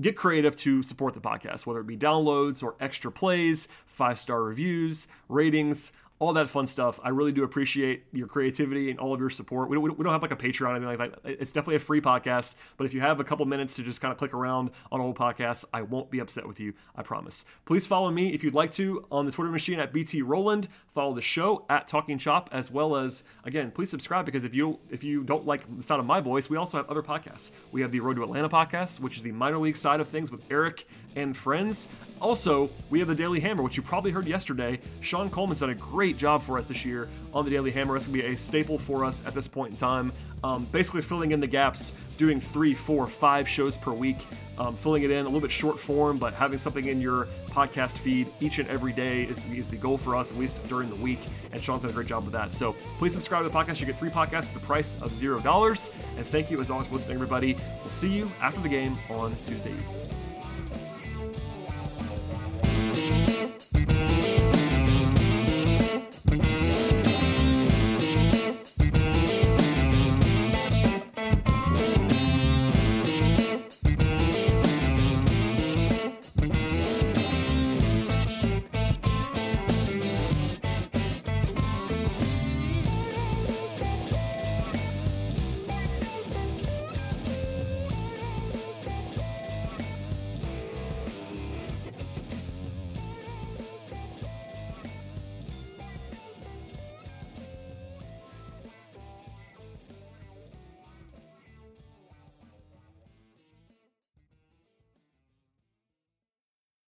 get 0.00 0.16
creative 0.16 0.56
to 0.56 0.82
support 0.82 1.14
the 1.14 1.20
podcast, 1.20 1.66
whether 1.66 1.80
it 1.80 1.86
be 1.86 1.96
downloads 1.96 2.62
or 2.62 2.74
extra 2.80 3.10
plays, 3.10 3.68
five 3.86 4.18
star 4.18 4.42
reviews, 4.42 5.06
ratings, 5.28 5.92
all 6.24 6.32
that 6.32 6.48
fun 6.48 6.66
stuff. 6.66 6.98
I 7.02 7.10
really 7.10 7.32
do 7.32 7.44
appreciate 7.44 8.04
your 8.12 8.26
creativity 8.26 8.90
and 8.90 8.98
all 8.98 9.12
of 9.12 9.20
your 9.20 9.30
support. 9.30 9.68
We 9.68 9.76
don't, 9.76 9.98
we 9.98 10.02
don't 10.02 10.12
have 10.12 10.22
like 10.22 10.30
a 10.32 10.36
Patreon 10.36 10.68
or 10.68 10.76
anything 10.76 10.98
like 10.98 11.22
that. 11.22 11.30
It's 11.40 11.50
definitely 11.50 11.76
a 11.76 11.80
free 11.80 12.00
podcast, 12.00 12.54
but 12.76 12.84
if 12.84 12.94
you 12.94 13.00
have 13.00 13.20
a 13.20 13.24
couple 13.24 13.44
minutes 13.46 13.74
to 13.76 13.82
just 13.82 14.00
kind 14.00 14.10
of 14.10 14.18
click 14.18 14.32
around 14.32 14.70
on 14.90 15.00
old 15.00 15.18
podcasts, 15.18 15.64
I 15.72 15.82
won't 15.82 16.10
be 16.10 16.20
upset 16.20 16.48
with 16.48 16.60
you. 16.60 16.72
I 16.96 17.02
promise. 17.02 17.44
Please 17.66 17.86
follow 17.86 18.10
me 18.10 18.32
if 18.32 18.42
you'd 18.42 18.54
like 18.54 18.70
to 18.72 19.06
on 19.10 19.26
the 19.26 19.32
Twitter 19.32 19.50
machine 19.50 19.78
at 19.78 19.92
BT 19.92 20.22
Rowland. 20.22 20.68
Follow 20.94 21.12
the 21.12 21.22
show 21.22 21.66
at 21.68 21.88
Talking 21.88 22.18
Chop, 22.18 22.48
as 22.52 22.70
well 22.70 22.96
as 22.96 23.24
again, 23.44 23.70
please 23.70 23.90
subscribe 23.90 24.24
because 24.24 24.44
if 24.44 24.54
you 24.54 24.78
if 24.90 25.02
you 25.02 25.24
don't 25.24 25.44
like 25.44 25.64
the 25.76 25.82
sound 25.82 26.00
of 26.00 26.06
my 26.06 26.20
voice, 26.20 26.48
we 26.48 26.56
also 26.56 26.76
have 26.76 26.88
other 26.88 27.02
podcasts. 27.02 27.50
We 27.72 27.80
have 27.82 27.90
the 27.90 28.00
Road 28.00 28.14
to 28.16 28.22
Atlanta 28.22 28.48
podcast, 28.48 29.00
which 29.00 29.16
is 29.16 29.22
the 29.22 29.32
minor 29.32 29.58
league 29.58 29.76
side 29.76 30.00
of 30.00 30.08
things 30.08 30.30
with 30.30 30.40
Eric 30.50 30.86
and 31.16 31.36
friends. 31.36 31.88
Also, 32.20 32.70
we 32.90 32.98
have 33.00 33.08
the 33.08 33.14
Daily 33.14 33.40
Hammer, 33.40 33.62
which 33.62 33.76
you 33.76 33.82
probably 33.82 34.10
heard 34.10 34.26
yesterday. 34.26 34.80
Sean 35.00 35.28
Coleman's 35.30 35.60
done 35.60 35.70
a 35.70 35.74
great 35.74 36.13
job 36.16 36.42
for 36.42 36.58
us 36.58 36.66
this 36.66 36.84
year 36.84 37.08
on 37.32 37.44
the 37.44 37.50
Daily 37.50 37.70
Hammer. 37.70 37.96
It's 37.96 38.06
going 38.06 38.18
to 38.18 38.26
be 38.26 38.34
a 38.34 38.36
staple 38.36 38.78
for 38.78 39.04
us 39.04 39.24
at 39.26 39.34
this 39.34 39.48
point 39.48 39.72
in 39.72 39.76
time. 39.76 40.12
Um, 40.42 40.66
basically, 40.72 41.00
filling 41.00 41.32
in 41.32 41.40
the 41.40 41.46
gaps, 41.46 41.92
doing 42.18 42.38
three, 42.38 42.74
four, 42.74 43.06
five 43.06 43.48
shows 43.48 43.76
per 43.76 43.92
week, 43.92 44.26
um, 44.58 44.74
filling 44.74 45.02
it 45.02 45.10
in 45.10 45.20
a 45.20 45.24
little 45.24 45.40
bit 45.40 45.50
short 45.50 45.80
form, 45.80 46.18
but 46.18 46.34
having 46.34 46.58
something 46.58 46.84
in 46.84 47.00
your 47.00 47.28
podcast 47.48 47.96
feed 47.96 48.26
each 48.40 48.58
and 48.58 48.68
every 48.68 48.92
day 48.92 49.22
is 49.22 49.38
the, 49.40 49.58
is 49.58 49.68
the 49.68 49.76
goal 49.76 49.96
for 49.96 50.14
us, 50.14 50.30
at 50.30 50.38
least 50.38 50.62
during 50.68 50.90
the 50.90 50.96
week. 50.96 51.20
And 51.52 51.62
Sean's 51.62 51.82
done 51.82 51.90
a 51.90 51.94
great 51.94 52.06
job 52.06 52.24
with 52.24 52.32
that. 52.34 52.52
So 52.52 52.74
please 52.98 53.12
subscribe 53.12 53.42
to 53.42 53.48
the 53.48 53.54
podcast. 53.54 53.80
You 53.80 53.86
get 53.86 53.98
free 53.98 54.10
podcasts 54.10 54.46
for 54.46 54.58
the 54.58 54.66
price 54.66 55.00
of 55.00 55.14
zero 55.14 55.40
dollars. 55.40 55.90
And 56.18 56.26
thank 56.26 56.50
you 56.50 56.60
as 56.60 56.70
always 56.70 56.88
for 56.88 56.94
listening, 56.94 57.14
everybody. 57.14 57.56
We'll 57.80 57.90
see 57.90 58.12
you 58.12 58.30
after 58.42 58.60
the 58.60 58.68
game 58.68 58.98
on 59.08 59.34
Tuesday. 59.46 59.72